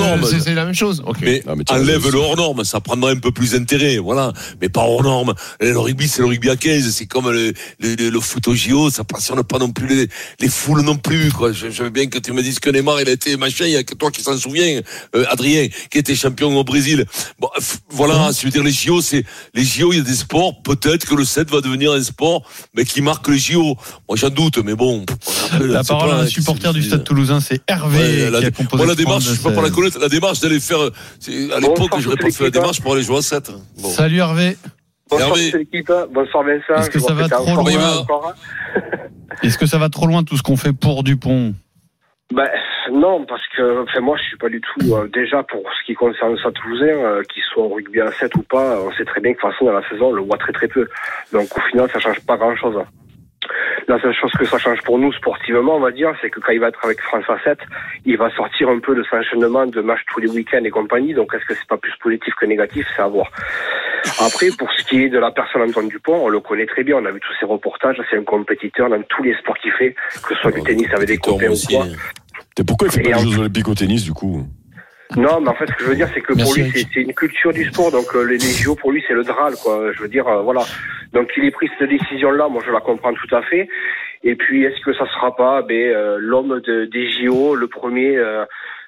hors. 0.00 0.28
C'est 0.40 0.54
la 0.54 0.64
même 0.64 0.74
chose. 0.74 1.02
Okay. 1.06 1.42
Mais, 1.46 2.14
hors 2.14 2.36
norme, 2.36 2.64
ça 2.64 2.80
prendrait 2.80 3.12
un 3.12 3.18
peu 3.18 3.30
plus 3.36 3.52
d'intérêt, 3.52 3.98
voilà. 3.98 4.32
Mais 4.60 4.68
pas 4.68 4.80
hors 4.80 5.02
norme. 5.02 5.34
Le 5.60 5.78
rugby, 5.78 6.08
c'est 6.08 6.22
le 6.22 6.28
rugby 6.28 6.48
à 6.48 6.56
15, 6.56 6.90
c'est 6.90 7.06
comme 7.06 7.30
le, 7.30 7.52
le, 7.78 8.10
le, 8.10 8.20
foot 8.20 8.48
au 8.48 8.54
JO, 8.54 8.90
ça 8.90 9.04
passionne 9.04 9.42
pas 9.44 9.58
non 9.58 9.70
plus 9.70 9.86
les, 9.86 10.08
les 10.40 10.48
foules 10.48 10.80
non 10.80 10.96
plus, 10.96 11.30
quoi. 11.30 11.52
Je, 11.52 11.70
je, 11.70 11.82
veux 11.82 11.90
bien 11.90 12.06
que 12.06 12.18
tu 12.18 12.32
me 12.32 12.42
dises 12.42 12.58
que 12.58 12.70
Neymar, 12.70 13.00
il 13.02 13.08
a 13.08 13.12
été 13.12 13.36
machin, 13.36 13.66
il 13.66 13.72
y 13.72 13.76
a 13.76 13.84
que 13.84 13.94
toi 13.94 14.10
qui 14.10 14.22
s'en 14.22 14.36
souviens, 14.38 14.80
euh, 15.14 15.24
Adrien, 15.28 15.68
qui 15.90 15.98
était 15.98 16.14
champion 16.14 16.56
au 16.56 16.64
Brésil. 16.64 17.04
Bon, 17.38 17.48
voilà, 17.90 18.14
hein 18.14 18.30
je 18.32 18.46
veux 18.46 18.50
dire, 18.50 18.64
les 18.64 18.72
JO, 18.72 19.02
c'est, 19.02 19.24
les 19.54 19.64
JO, 19.64 19.92
il 19.92 19.98
y 19.98 20.00
a 20.00 20.04
des 20.04 20.14
sports, 20.14 20.62
peut-être 20.62 21.06
que 21.06 21.14
le 21.14 21.24
7 21.24 21.50
va 21.50 21.60
devenir 21.60 21.92
un 21.92 22.02
sport, 22.02 22.42
mais 22.74 22.84
qui 22.84 23.02
marque 23.02 23.28
les 23.28 23.38
JO. 23.38 23.76
Moi, 24.08 24.16
j'en 24.16 24.30
doute, 24.30 24.58
mais 24.64 24.74
bon. 24.74 25.04
La 25.60 25.84
parole 25.84 26.10
à 26.10 26.18
un 26.20 26.26
supporter 26.26 26.72
du 26.72 26.82
stade 26.82 27.00
euh, 27.00 27.04
toulousain, 27.04 27.40
c'est 27.40 27.60
Hervé. 27.68 27.98
Ouais, 27.98 28.30
la, 28.30 28.40
qui 28.40 28.46
a 28.46 28.50
composé 28.50 28.82
moi, 28.82 28.86
la 28.86 28.94
démarche, 28.94 29.24
je 29.24 29.34
sais 29.34 29.42
pas 29.42 29.50
pour 29.50 29.62
la 29.62 29.70
connaître, 29.70 29.98
la 29.98 30.08
démarche 30.08 30.40
d'aller 30.40 30.60
faire, 30.60 30.80
euh, 30.80 31.50
à 31.54 31.60
l'époque, 31.60 31.90
bon, 31.90 32.00
j'aurais 32.00 32.16
pas 32.16 32.30
fait 32.30 32.44
la 32.44 32.50
démarche 32.50 32.80
pour 32.80 32.94
aller 32.94 33.02
jouer 33.02 33.15
Hein. 33.16 33.62
Salut 33.78 34.18
Hervé. 34.18 34.56
Bonsoir 35.08 35.30
Hervé. 35.30 35.50
l'équipe. 35.58 35.88
Hein. 35.88 36.06
Bonsoir 36.12 36.44
Vincent. 36.44 36.74
Est-ce 36.74 36.90
que 36.90 36.98
ça 36.98 37.14
va 37.14 37.28
trop 37.28 37.56
loin 37.56 37.70
hein. 37.72 38.82
Est-ce 39.42 39.56
que 39.56 39.64
ça 39.64 39.78
va 39.78 39.88
trop 39.88 40.06
loin 40.06 40.22
tout 40.22 40.36
ce 40.36 40.42
qu'on 40.42 40.56
fait 40.56 40.74
pour 40.74 41.02
Dupont 41.02 41.54
ben, 42.34 42.48
non, 42.90 43.24
parce 43.24 43.42
que 43.56 44.00
moi 44.00 44.16
je 44.16 44.22
suis 44.24 44.36
pas 44.36 44.48
du 44.48 44.60
tout. 44.60 44.92
Euh, 44.92 45.08
déjà 45.14 45.44
pour 45.44 45.62
ce 45.62 45.86
qui 45.86 45.94
concerne 45.94 46.36
ça 46.42 46.50
Toulousain, 46.50 46.86
euh, 46.86 47.22
qu'ils 47.22 47.42
soient 47.44 47.64
au 47.64 47.74
rugby 47.74 48.00
à 48.00 48.10
7 48.10 48.34
ou 48.34 48.42
pas, 48.42 48.80
on 48.80 48.92
sait 48.92 49.04
très 49.04 49.20
bien 49.20 49.32
que 49.32 49.38
de 49.38 49.42
toute 49.42 49.52
façon 49.52 49.64
dans 49.66 49.72
la 49.72 49.88
saison 49.88 50.08
on 50.08 50.12
le 50.12 50.22
voit 50.22 50.36
très 50.36 50.52
très 50.52 50.66
peu. 50.66 50.88
Donc 51.32 51.46
au 51.56 51.60
final 51.70 51.88
ça 51.92 52.00
change 52.00 52.20
pas 52.20 52.36
grand 52.36 52.56
chose. 52.56 52.76
La 53.88 54.00
seule 54.00 54.14
chose 54.14 54.32
que 54.32 54.44
ça 54.44 54.58
change 54.58 54.82
pour 54.82 54.98
nous 54.98 55.12
sportivement, 55.12 55.76
on 55.76 55.80
va 55.80 55.92
dire, 55.92 56.12
c'est 56.20 56.30
que 56.30 56.40
quand 56.40 56.52
il 56.52 56.60
va 56.60 56.68
être 56.68 56.84
avec 56.84 57.00
France 57.00 57.24
7, 57.44 57.58
il 58.04 58.16
va 58.16 58.30
sortir 58.30 58.68
un 58.68 58.80
peu 58.80 58.94
de 58.94 59.02
son 59.04 59.16
enchaînement 59.16 59.66
de 59.66 59.80
matchs 59.80 60.04
tous 60.12 60.20
les 60.20 60.28
week-ends 60.28 60.64
et 60.64 60.70
compagnie. 60.70 61.14
Donc 61.14 61.34
est-ce 61.34 61.44
que 61.44 61.54
c'est 61.54 61.68
pas 61.68 61.76
plus 61.76 61.92
positif 62.02 62.34
que 62.34 62.46
négatif? 62.46 62.86
C'est 62.96 63.02
à 63.02 63.08
voir. 63.08 63.30
Après, 64.20 64.48
pour 64.58 64.70
ce 64.72 64.84
qui 64.84 65.04
est 65.04 65.08
de 65.08 65.18
la 65.18 65.30
personne 65.30 65.62
Antoine 65.62 65.88
Dupont, 65.88 66.24
on 66.24 66.28
le 66.28 66.40
connaît 66.40 66.66
très 66.66 66.84
bien. 66.84 66.96
On 66.96 67.04
a 67.04 67.10
vu 67.10 67.20
tous 67.20 67.34
ses 67.38 67.46
reportages. 67.46 68.00
C'est 68.10 68.16
un 68.16 68.24
compétiteur 68.24 68.88
dans 68.88 69.02
tous 69.02 69.22
les 69.22 69.34
sports 69.34 69.58
qu'il 69.58 69.72
fait, 69.72 69.94
que 70.22 70.34
ce 70.34 70.40
soit 70.40 70.52
du 70.52 70.62
tennis 70.62 70.88
avec 70.94 71.08
des 71.08 71.18
copains 71.18 71.50
ou 71.50 71.56
quoi. 71.68 71.86
Et 72.58 72.64
pourquoi 72.64 72.88
il 72.88 72.92
fait 72.92 73.08
Et 73.08 73.10
pas 73.10 73.18
les 73.18 73.30
Jeux 73.30 73.40
Olympiques 73.40 73.68
au 73.68 73.74
tennis 73.74 74.04
du 74.04 74.12
coup? 74.12 74.46
Non, 75.16 75.40
mais 75.40 75.48
en 75.48 75.54
fait, 75.54 75.66
ce 75.66 75.72
que 75.74 75.84
je 75.84 75.88
veux 75.90 75.94
dire, 75.94 76.08
c'est 76.12 76.20
que 76.20 76.32
Merci, 76.34 76.60
pour 76.60 76.70
lui, 76.72 76.88
c'est 76.92 77.00
une 77.00 77.14
culture 77.14 77.52
du 77.52 77.64
sport. 77.66 77.92
Donc, 77.92 78.06
euh, 78.14 78.22
les, 78.24 78.38
les 78.38 78.50
JO, 78.50 78.74
pour 78.74 78.90
lui, 78.90 79.04
c'est 79.06 79.14
le 79.14 79.22
Graal, 79.22 79.54
quoi. 79.62 79.92
Je 79.92 80.02
veux 80.02 80.08
dire, 80.08 80.26
euh, 80.26 80.42
voilà. 80.42 80.62
Donc, 81.12 81.30
il 81.36 81.44
ait 81.44 81.50
pris 81.50 81.70
cette 81.78 81.88
décision-là. 81.88 82.48
Moi, 82.48 82.62
je 82.66 82.72
la 82.72 82.80
comprends 82.80 83.14
tout 83.14 83.34
à 83.34 83.42
fait. 83.42 83.68
Et 84.24 84.34
puis, 84.34 84.64
est-ce 84.64 84.80
que 84.80 84.92
ça 84.92 85.06
sera 85.06 85.34
pas 85.36 85.62
ben, 85.62 85.74
euh, 85.74 86.16
l'homme 86.18 86.60
de, 86.60 86.86
des 86.86 87.08
JO, 87.10 87.54
le 87.54 87.68
premier, 87.68 88.16
euh, 88.16 88.44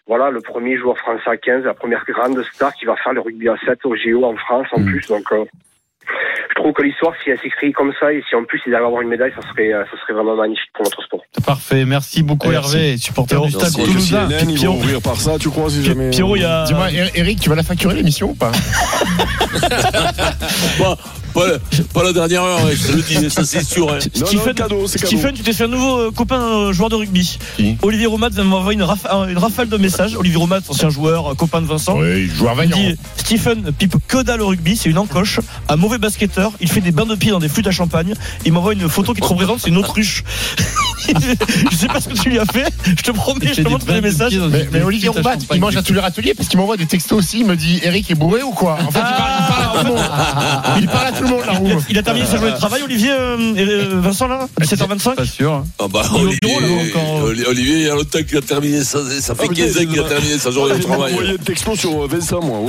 voilà, 0.06 0.30
le 0.30 0.40
premier 0.40 0.76
joueur 0.76 0.98
français 0.98 1.30
à 1.30 1.36
15, 1.36 1.64
la 1.64 1.74
première 1.74 2.04
grande 2.06 2.42
star 2.52 2.74
qui 2.74 2.86
va 2.86 2.96
faire 2.96 3.12
le 3.12 3.20
rugby 3.20 3.48
à 3.48 3.56
7 3.64 3.78
au 3.84 3.94
JO 3.94 4.24
en 4.24 4.36
France, 4.36 4.66
en 4.72 4.84
plus. 4.84 5.06
Donc, 5.06 5.30
euh, 5.32 5.44
trouve 6.58 6.72
que 6.72 6.82
l'histoire, 6.82 7.14
si 7.22 7.30
elle 7.30 7.38
s'écrit 7.38 7.72
comme 7.72 7.92
ça, 7.98 8.12
et 8.12 8.22
si 8.28 8.34
en 8.34 8.44
plus 8.44 8.60
il 8.66 8.74
arrive 8.74 8.84
à 8.84 8.88
avoir 8.88 9.02
une 9.02 9.08
médaille, 9.08 9.32
ça 9.34 9.46
serait, 9.48 9.72
euh, 9.72 9.84
ça 9.90 10.00
serait 10.02 10.14
vraiment 10.14 10.36
magnifique 10.36 10.70
pour 10.74 10.84
notre 10.84 11.02
sport. 11.02 11.20
Parfait, 11.46 11.84
merci 11.84 12.22
beaucoup 12.22 12.48
Merci. 12.48 12.76
Hervé, 12.76 12.96
supporter 12.98 13.40
du 13.40 13.50
stade 13.50 13.72
toulousain. 13.72 14.28
Ils 14.48 14.66
vont 14.66 14.74
ouvrir 14.74 15.00
par 15.00 15.16
ça, 15.16 15.38
tu 15.38 15.50
crois 15.50 15.70
si 15.70 15.84
jamais 15.84 16.10
Pierrot, 16.10 16.36
il 16.36 16.42
y 16.42 16.44
a. 16.44 16.64
Dis-moi, 16.64 16.90
Eric, 17.14 17.40
tu 17.40 17.48
vas 17.48 17.56
la 17.56 17.62
facturer 17.62 17.94
l'émission 17.94 18.30
ou 18.30 18.34
pas? 18.34 18.52
Pas, 21.38 21.80
pas, 21.94 22.02
la 22.04 22.12
dernière 22.12 22.42
heure, 22.42 22.60
je 22.72 22.86
te 22.88 22.92
le 22.96 23.02
dis, 23.02 23.30
ça 23.30 23.44
c'est 23.44 23.64
sûr. 23.64 23.90
hein. 23.92 23.98
Non, 24.16 24.20
non, 24.20 24.26
Stephen, 24.26 24.54
cadeau. 24.54 24.84
Tu 24.88 25.42
t'es 25.42 25.52
fait 25.52 25.64
un 25.64 25.68
nouveau 25.68 25.98
euh, 25.98 26.10
copain 26.10 26.40
euh, 26.40 26.72
joueur 26.72 26.88
de 26.90 26.96
rugby. 26.96 27.38
Olivier 27.82 28.06
Romat 28.06 28.30
vient 28.30 28.44
m'envoyer 28.44 28.78
une, 28.78 28.84
rafa- 28.84 29.28
une 29.30 29.38
rafale 29.38 29.68
de 29.68 29.76
messages. 29.76 30.16
Olivier 30.16 30.38
Romat, 30.38 30.60
ancien 30.68 30.90
joueur, 30.90 31.32
euh, 31.32 31.34
copain 31.34 31.60
de 31.60 31.66
Vincent. 31.66 31.98
Oui, 31.98 32.26
joueur 32.28 32.54
Il 32.54 32.70
vaillant. 32.70 32.76
dit 32.76 32.96
Stephen 33.16 33.72
pipe 33.78 33.96
que 34.06 34.22
dalle 34.22 34.42
au 34.42 34.48
rugby, 34.48 34.76
c'est 34.76 34.88
une 34.88 34.98
encoche, 34.98 35.40
un 35.68 35.76
mauvais 35.76 35.98
basketteur, 35.98 36.52
il 36.60 36.68
fait 36.68 36.80
des 36.80 36.92
bains 36.92 37.06
de 37.06 37.14
pied 37.14 37.30
dans 37.30 37.38
des 37.38 37.48
flûtes 37.48 37.66
à 37.66 37.70
champagne. 37.72 38.14
Il 38.44 38.52
m'envoie 38.52 38.72
une 38.72 38.88
photo 38.88 39.14
qui 39.14 39.20
te 39.20 39.26
représente, 39.26 39.60
c'est 39.60 39.68
une 39.70 39.76
autruche. 39.78 40.24
je 41.70 41.76
sais 41.76 41.86
pas 41.86 42.00
ce 42.00 42.08
que 42.08 42.14
tu 42.14 42.30
lui 42.30 42.38
as 42.38 42.44
fait, 42.44 42.72
je 42.84 43.02
te 43.02 43.10
promets, 43.10 43.52
je 43.54 43.62
te 43.62 43.68
montre 43.68 43.90
les 43.90 44.00
messages. 44.00 44.36
Mais, 44.50 44.68
mais 44.72 44.82
Olivier 44.82 45.08
Roubat, 45.08 45.36
il 45.52 45.60
mange 45.60 45.76
à 45.76 45.82
tous 45.82 45.92
les 45.92 46.00
râteliers 46.00 46.34
parce 46.34 46.48
qu'il 46.48 46.58
m'envoie 46.58 46.76
des 46.76 46.86
textos 46.86 47.18
aussi. 47.18 47.40
Il 47.40 47.46
me 47.46 47.56
dit 47.56 47.80
Eric 47.82 48.10
est 48.10 48.14
bourré 48.14 48.42
ou 48.42 48.50
quoi? 48.50 48.74
En 48.74 48.90
fait, 48.90 48.98
il, 48.98 49.16
parle, 49.16 49.32
il 49.38 49.46
parle 49.46 49.62
à 49.62 49.80
tout 49.80 49.84
le 49.84 49.90
monde. 49.90 50.78
Il 50.80 50.86
parle 50.88 51.06
à 51.06 51.12
tout 51.12 51.22
le 51.24 51.28
monde, 51.30 51.42
la 51.46 51.52
roue. 51.52 51.82
Il 51.88 51.98
a 51.98 52.02
terminé 52.02 52.26
sa 52.26 52.36
journée 52.36 52.52
de 52.52 52.56
travail, 52.56 52.82
Olivier 52.82 53.10
euh, 53.12 53.54
et, 53.54 53.62
euh, 53.62 54.00
Vincent, 54.00 54.26
là 54.28 54.48
17h25 54.60 55.14
Pas 55.14 55.24
sûr. 55.24 55.64
Ah 55.78 55.84
bah, 55.88 56.02
Olivier, 56.14 57.76
il 57.76 57.82
y 57.82 57.90
a 57.90 57.94
longtemps 57.94 58.22
qu'il 58.22 58.36
a 58.36 58.42
terminé 58.42 58.82
ça, 58.84 58.98
ça 59.20 59.34
fait 59.34 59.44
Ah, 59.44 59.50
mais 59.50 59.56
15 59.56 59.76
ans 59.76 59.80
qu'il 59.90 60.00
a 60.00 60.04
terminé 60.04 60.38
sa 60.38 60.50
journée 60.50 60.74
de 60.74 60.78
J'ai 60.80 60.84
travail. 60.86 61.12
envoyé 61.12 61.30
un 61.32 61.36
texto 61.36 61.76
sur 61.76 62.04
euh, 62.04 62.08
Vincent, 62.08 62.40
moi. 62.42 62.58